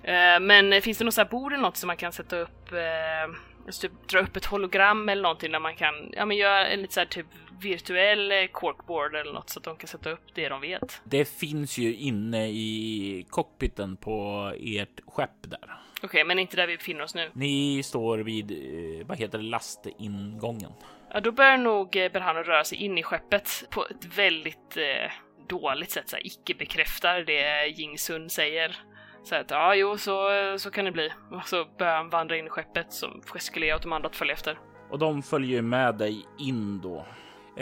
Eh, 0.03 0.41
men 0.41 0.83
finns 0.83 0.99
det 0.99 1.05
något 1.05 1.15
så 1.15 1.21
här 1.21 1.29
bord 1.29 1.53
eller 1.53 1.63
något 1.63 1.77
som 1.77 1.87
man 1.87 1.97
kan 1.97 2.13
sätta 2.13 2.39
upp, 2.39 2.73
eh, 2.73 3.35
eh, 3.67 3.73
typ 3.73 4.09
dra 4.09 4.21
upp 4.21 4.37
ett 4.37 4.45
hologram 4.45 5.09
eller 5.09 5.23
någonting 5.23 5.53
där 5.53 5.61
man 5.61 5.77
kan, 5.77 5.95
ja 6.13 6.27
men 6.27 6.37
göra 6.37 6.69
en 6.69 6.83
lite 6.83 6.95
så 6.95 7.01
här 7.01 7.07
typ 7.07 7.27
virtuell 7.63 8.33
eh, 8.33 8.47
corkboard 8.53 9.15
eller 9.15 9.33
något 9.33 9.51
så 9.51 9.59
att 9.59 9.65
de 9.65 9.77
kan 9.77 9.89
sätta 9.89 10.11
upp 10.11 10.35
det 10.35 10.49
de 10.49 10.61
vet. 10.61 11.01
Det 11.05 11.25
finns 11.25 11.79
ju 11.79 11.95
inne 11.95 12.49
i 12.49 13.27
cockpiten 13.31 13.97
på 13.97 14.47
ert 14.61 15.01
skepp 15.07 15.31
där. 15.43 15.59
Okej, 16.05 16.09
okay, 16.09 16.25
men 16.25 16.39
inte 16.39 16.57
där 16.57 16.67
vi 16.67 16.77
befinner 16.77 17.05
oss 17.05 17.15
nu. 17.15 17.31
Ni 17.33 17.83
står 17.83 18.19
vid, 18.19 18.51
eh, 18.51 19.07
vad 19.07 19.19
heter 19.19 19.39
det, 19.39 19.45
lastingången. 19.45 20.73
Ja, 21.13 21.21
då 21.21 21.33
börjar 21.33 21.57
nog 21.57 21.97
eh, 21.97 22.13
Berhano 22.13 22.43
röra 22.43 22.65
sig 22.65 22.79
in 22.79 22.99
i 22.99 23.03
skeppet 23.03 23.65
på 23.71 23.87
ett 23.87 24.17
väldigt 24.17 24.77
eh, 24.77 25.13
dåligt 25.49 25.91
sätt, 25.91 26.09
så 26.09 26.17
här, 26.17 26.27
icke 26.27 26.55
bekräftar 26.55 27.21
det 27.21 27.67
Jing 27.67 27.99
Sun 27.99 28.31
säger. 28.31 28.77
Så 29.25 29.35
att 29.35 29.51
ja, 29.51 29.75
jo, 29.75 29.99
så, 29.99 30.29
så 30.59 30.71
kan 30.71 30.85
det 30.85 30.93
bli. 30.93 31.13
Och 31.31 31.49
så 31.49 31.65
börjar 31.79 31.97
han 31.97 32.11
vandra 32.11 32.37
in 32.37 32.47
i 32.47 32.49
skeppet 32.49 32.93
som 32.93 33.23
gestikulerar 33.27 33.77
åt 33.77 33.83
de 33.83 33.93
andra 33.93 34.09
att 34.09 34.17
följa 34.17 34.35
efter. 34.35 34.59
Och 34.91 34.99
de 34.99 35.23
följer 35.23 35.63
med 35.63 35.95
dig 35.95 36.27
in 36.39 36.81
då. 36.81 37.07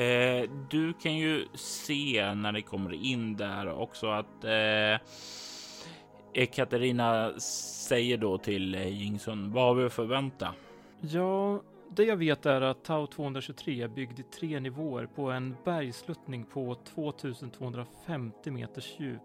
Eh, 0.00 0.50
du 0.70 0.92
kan 0.92 1.16
ju 1.16 1.46
se 1.54 2.34
när 2.34 2.52
det 2.52 2.62
kommer 2.62 2.92
in 2.92 3.36
där 3.36 3.80
också 3.80 4.10
att 4.10 4.44
eh, 4.44 4.98
Katarina 6.52 7.32
säger 7.40 8.16
då 8.16 8.38
till 8.38 8.74
Jingsun, 8.74 9.52
vad 9.52 9.64
har 9.64 9.74
vi 9.74 9.84
att 9.84 9.92
förvänta? 9.92 10.54
Ja, 11.00 11.60
det 11.90 12.04
jag 12.04 12.16
vet 12.16 12.46
är 12.46 12.60
att 12.60 12.84
Tau 12.84 13.06
223 13.06 13.82
är 13.82 13.88
byggd 13.88 14.18
i 14.18 14.22
tre 14.22 14.60
nivåer 14.60 15.06
på 15.06 15.30
en 15.30 15.56
bergsluttning 15.64 16.44
på 16.44 16.76
2250 16.94 18.50
meters 18.50 18.94
djup. 18.98 19.20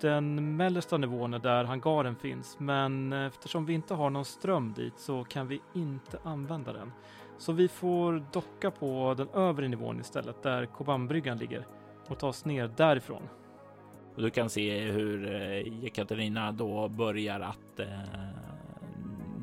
Den 0.00 0.56
mellersta 0.56 0.96
nivån 0.96 1.34
är 1.34 1.38
där 1.38 1.64
hangaren 1.64 2.16
finns, 2.16 2.56
men 2.60 3.12
eftersom 3.12 3.66
vi 3.66 3.72
inte 3.72 3.94
har 3.94 4.10
någon 4.10 4.24
ström 4.24 4.72
dit 4.72 4.98
så 4.98 5.24
kan 5.24 5.48
vi 5.48 5.60
inte 5.74 6.18
använda 6.24 6.72
den. 6.72 6.92
Så 7.38 7.52
vi 7.52 7.68
får 7.68 8.24
docka 8.32 8.70
på 8.70 9.14
den 9.16 9.28
övre 9.28 9.68
nivån 9.68 10.00
istället, 10.00 10.42
där 10.42 10.66
Kobanbryggan 10.66 11.38
ligger, 11.38 11.66
och 12.08 12.18
ta 12.18 12.28
oss 12.28 12.44
ner 12.44 12.68
därifrån. 12.76 13.22
Och 14.14 14.22
du 14.22 14.30
kan 14.30 14.50
se 14.50 14.80
hur 14.80 15.32
eh, 15.32 15.82
Jekaterina 15.82 16.52
då 16.52 16.88
börjar 16.88 17.40
att 17.40 17.80
eh, 17.80 17.86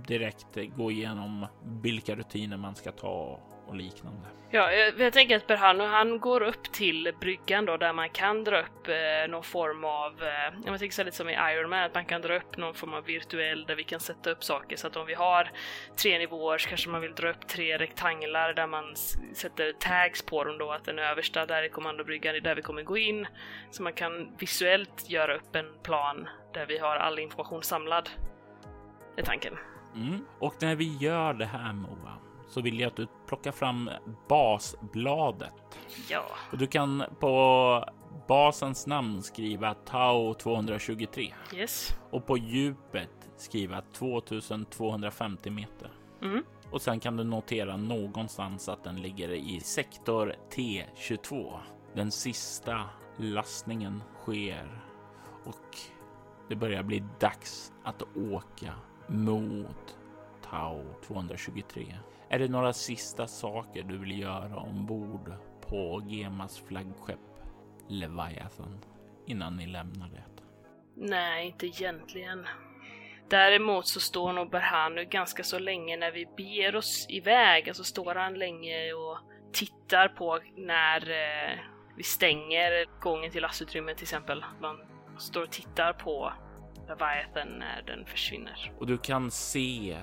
direkt 0.07 0.57
gå 0.77 0.91
igenom 0.91 1.45
vilka 1.63 2.15
rutiner 2.15 2.57
man 2.57 2.75
ska 2.75 2.91
ta 2.91 3.39
och 3.67 3.75
liknande. 3.75 4.27
Ja, 4.49 4.71
jag, 4.71 4.99
jag 4.99 5.13
tänker 5.13 5.37
att 5.37 5.47
Berhano 5.47 5.83
han 5.83 6.19
går 6.19 6.41
upp 6.41 6.63
till 6.63 7.13
bryggan 7.19 7.65
då 7.65 7.77
där 7.77 7.93
man 7.93 8.09
kan 8.09 8.43
dra 8.43 8.61
upp 8.61 8.87
eh, 8.87 9.31
någon 9.31 9.43
form 9.43 9.83
av, 9.83 10.23
eh, 10.23 10.59
jag 10.65 10.79
tänker 10.79 10.95
så 10.95 11.03
lite 11.03 11.17
som 11.17 11.29
i 11.29 11.33
Iron 11.33 11.69
Man, 11.69 11.83
att 11.83 11.93
man 11.93 12.05
kan 12.05 12.21
dra 12.21 12.35
upp 12.35 12.57
någon 12.57 12.73
form 12.73 12.93
av 12.93 13.03
virtuell 13.03 13.65
där 13.65 13.75
vi 13.75 13.83
kan 13.83 13.99
sätta 13.99 14.29
upp 14.29 14.43
saker 14.43 14.75
så 14.75 14.87
att 14.87 14.95
om 14.95 15.05
vi 15.05 15.13
har 15.13 15.51
tre 15.95 16.17
nivåer 16.17 16.57
så 16.57 16.69
kanske 16.69 16.89
man 16.89 17.01
vill 17.01 17.15
dra 17.15 17.29
upp 17.29 17.47
tre 17.47 17.77
rektanglar 17.77 18.53
där 18.53 18.67
man 18.67 18.95
sätter 19.33 19.73
tags 19.73 20.21
på 20.21 20.43
dem 20.43 20.57
då, 20.57 20.71
att 20.71 20.85
den 20.85 20.99
översta 20.99 21.45
där 21.45 21.63
är 21.63 21.69
kommandobryggan, 21.69 22.35
är 22.35 22.39
där 22.39 22.55
vi 22.55 22.61
kommer 22.61 22.83
gå 22.83 22.97
in. 22.97 23.27
Så 23.71 23.83
man 23.83 23.93
kan 23.93 24.35
visuellt 24.37 25.09
göra 25.09 25.35
upp 25.35 25.55
en 25.55 25.73
plan 25.83 26.27
där 26.53 26.65
vi 26.65 26.77
har 26.77 26.95
all 26.95 27.19
information 27.19 27.63
samlad. 27.63 28.09
Det 29.15 29.21
är 29.21 29.25
tanken. 29.25 29.57
Mm. 29.95 30.25
Och 30.39 30.55
när 30.61 30.75
vi 30.75 30.97
gör 30.97 31.33
det 31.33 31.45
här 31.45 31.73
Moa, 31.73 32.13
så 32.47 32.61
vill 32.61 32.79
jag 32.79 32.87
att 32.87 32.95
du 32.95 33.07
plockar 33.27 33.51
fram 33.51 33.89
basbladet. 34.29 35.53
Ja. 36.09 36.25
Och 36.51 36.57
du 36.57 36.67
kan 36.67 37.03
på 37.19 37.85
basens 38.27 38.87
namn 38.87 39.23
skriva 39.23 39.73
Tau 39.73 40.33
223. 40.33 41.33
Yes. 41.55 41.89
Och 42.11 42.25
på 42.25 42.37
djupet 42.37 43.29
skriva 43.37 43.81
2250 43.81 45.49
meter. 45.49 45.91
Mm. 46.21 46.43
Och 46.71 46.81
sen 46.81 46.99
kan 46.99 47.17
du 47.17 47.23
notera 47.23 47.77
någonstans 47.77 48.69
att 48.69 48.83
den 48.83 49.01
ligger 49.01 49.29
i 49.29 49.59
sektor 49.59 50.35
T22. 50.49 51.59
Den 51.93 52.11
sista 52.11 52.81
lastningen 53.17 54.03
sker 54.21 54.81
och 55.45 55.77
det 56.49 56.55
börjar 56.55 56.83
bli 56.83 57.03
dags 57.19 57.73
att 57.83 58.03
åka 58.15 58.73
mot 59.07 59.97
Tau 60.49 60.83
223. 61.07 61.95
Är 62.29 62.39
det 62.39 62.47
några 62.47 62.73
sista 62.73 63.27
saker 63.27 63.83
du 63.83 63.97
vill 63.97 64.19
göra 64.19 64.57
ombord 64.57 65.33
på 65.61 66.01
Gemas 66.07 66.59
flaggskepp 66.67 67.19
Leviathan 67.89 68.79
innan 69.25 69.57
ni 69.57 69.67
lämnar 69.67 70.09
det? 70.09 70.23
Nej, 70.95 71.47
inte 71.47 71.67
egentligen. 71.67 72.47
Däremot 73.29 73.87
så 73.87 73.99
står 73.99 74.33
nog 74.33 74.49
Berhanu 74.49 75.05
ganska 75.05 75.43
så 75.43 75.59
länge 75.59 75.97
när 75.97 76.11
vi 76.11 76.25
beger 76.37 76.75
oss 76.75 77.05
iväg, 77.09 77.67
alltså 77.69 77.83
står 77.83 78.15
han 78.15 78.33
länge 78.33 78.93
och 78.93 79.17
tittar 79.53 80.07
på 80.07 80.39
när 80.57 81.09
eh, 81.09 81.59
vi 81.97 82.03
stänger 82.03 83.01
gången 83.01 83.31
till 83.31 83.41
lastutrymmet 83.41 83.97
till 83.97 84.03
exempel. 84.03 84.45
Man 84.61 84.77
står 85.17 85.41
och 85.41 85.51
tittar 85.51 85.93
på 85.93 86.33
Leviathan 86.87 87.47
när 87.59 87.81
den 87.81 88.05
försvinner. 88.05 88.71
Och 88.79 88.87
du 88.87 88.97
kan 88.97 89.31
se 89.31 89.97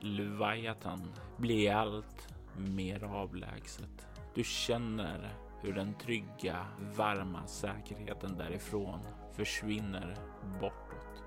Leviathan 0.00 1.12
blir 1.36 1.72
allt 1.72 2.28
mer 2.56 3.04
avlägset. 3.04 4.06
Du 4.34 4.44
känner 4.44 5.34
hur 5.60 5.72
den 5.72 5.94
trygga, 5.94 6.66
varma 6.96 7.46
säkerheten 7.46 8.38
därifrån 8.38 9.00
försvinner 9.32 10.16
bortåt. 10.60 11.24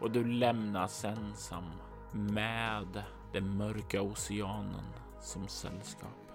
Och 0.00 0.10
du 0.10 0.24
lämnas 0.24 1.04
ensam 1.04 1.70
med 2.12 3.02
den 3.32 3.56
mörka 3.56 4.02
oceanen 4.02 4.84
som 5.20 5.48
sällskap. 5.48 6.32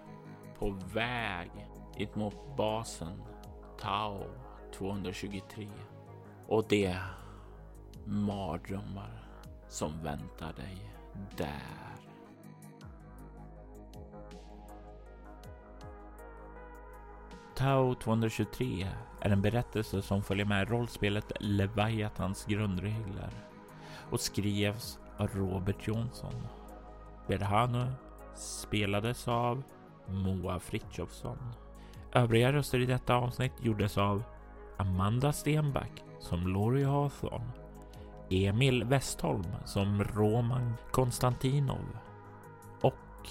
På 0.59 0.69
väg 0.93 1.51
dit 1.97 2.15
mot 2.15 2.57
basen 2.57 3.21
Tau 3.79 4.23
223. 4.77 5.67
Och 6.47 6.65
det 6.69 6.97
mardrömmar 8.05 9.23
som 9.67 10.03
väntar 10.03 10.53
dig 10.53 10.92
där. 11.37 11.83
Tao 17.55 17.95
223 17.95 18.87
är 19.21 19.29
en 19.29 19.41
berättelse 19.41 20.01
som 20.01 20.23
följer 20.23 20.45
med 20.45 20.69
rollspelet 20.69 21.31
Leviathans 21.39 22.45
grundregler 22.45 23.29
och 24.09 24.19
skrevs 24.19 24.99
av 25.17 25.27
Robert 25.27 25.87
Jonsson. 25.87 26.47
Berhanu 27.27 27.85
spelades 28.35 29.27
av 29.27 29.63
Moa 30.07 30.59
Fritjofsson. 30.59 31.37
Övriga 32.11 32.53
röster 32.53 32.79
i 32.79 32.85
detta 32.85 33.15
avsnitt 33.15 33.53
gjordes 33.61 33.97
av 33.97 34.23
Amanda 34.77 35.33
Stenback 35.33 36.03
som 36.19 36.47
Laurie 36.47 36.85
Hawthorne, 36.85 37.51
Emil 38.33 38.83
Westholm 38.83 39.45
som 39.65 40.03
Roman 40.03 40.73
Konstantinov 40.91 41.97
och 42.81 43.29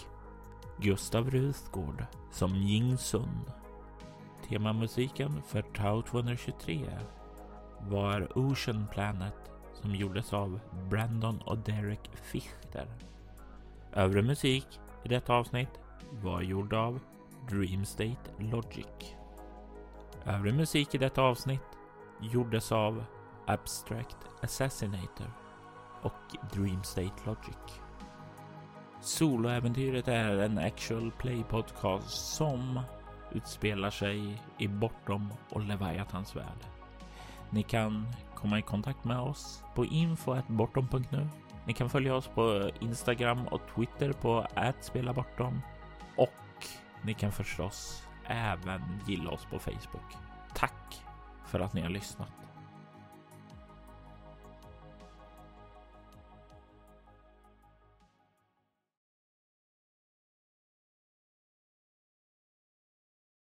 Gustav 0.79 1.31
Ruthgård 1.31 2.05
som 2.31 2.55
Jing 2.55 2.99
Sun. 2.99 3.41
Temamusiken 4.49 5.43
för 5.47 5.63
Tau 5.63 6.03
223 6.03 6.91
var 7.81 8.39
Ocean 8.39 8.87
Planet 8.93 9.51
som 9.75 9.95
gjordes 9.95 10.33
av 10.33 10.61
Brandon 10.91 11.39
och 11.39 11.59
Derek 11.59 12.11
Fichter. 12.15 12.87
Övrig 13.93 14.25
musik 14.25 14.81
i 15.05 15.09
detta 15.09 15.35
avsnitt 15.35 15.81
var 16.11 16.43
gjord 16.43 16.73
av 16.73 17.01
Dreamstate 17.51 18.31
Logic. 18.39 19.15
Övrig 20.25 20.55
musik 20.55 20.95
i 20.95 20.99
detta 20.99 21.23
avsnitt 21.23 21.79
gjordes 22.21 22.73
av 22.73 23.05
Abstract 23.47 24.17
Assassinator 24.43 25.31
och 26.03 26.37
Dream 26.53 26.83
State 26.83 27.23
Logic. 27.25 27.81
Soloäventyret 29.01 30.09
är 30.09 30.39
en 30.39 30.59
actual 30.59 31.11
play 31.11 31.45
podcast 31.45 32.35
som 32.35 32.81
utspelar 33.33 33.91
sig 33.91 34.43
i 34.59 34.69
Bortom 34.69 35.33
och 35.51 35.61
Leviathans 35.61 36.37
värld. 36.37 36.67
Ni 37.51 37.63
kan 37.63 38.09
komma 38.35 38.59
i 38.59 38.63
kontakt 38.63 39.05
med 39.05 39.19
oss 39.19 39.65
på 39.75 39.85
info.bortom.nu. 39.85 41.29
Ni 41.67 41.73
kan 41.73 41.91
följa 41.91 42.15
oss 42.15 42.29
på 42.29 42.71
Instagram 42.81 43.47
och 43.47 43.61
Twitter 43.75 44.13
på 44.13 44.47
@spelabortom 44.81 45.61
och 46.17 46.67
ni 47.03 47.15
kan 47.15 47.33
förstås 47.33 48.03
även 48.27 49.01
gilla 49.07 49.31
oss 49.31 49.45
på 49.51 49.59
Facebook. 49.59 50.17
Tack 50.55 51.05
för 51.47 51.61
att 51.61 51.73
ni 51.73 51.81
har 51.81 51.89
lyssnat. 51.89 52.33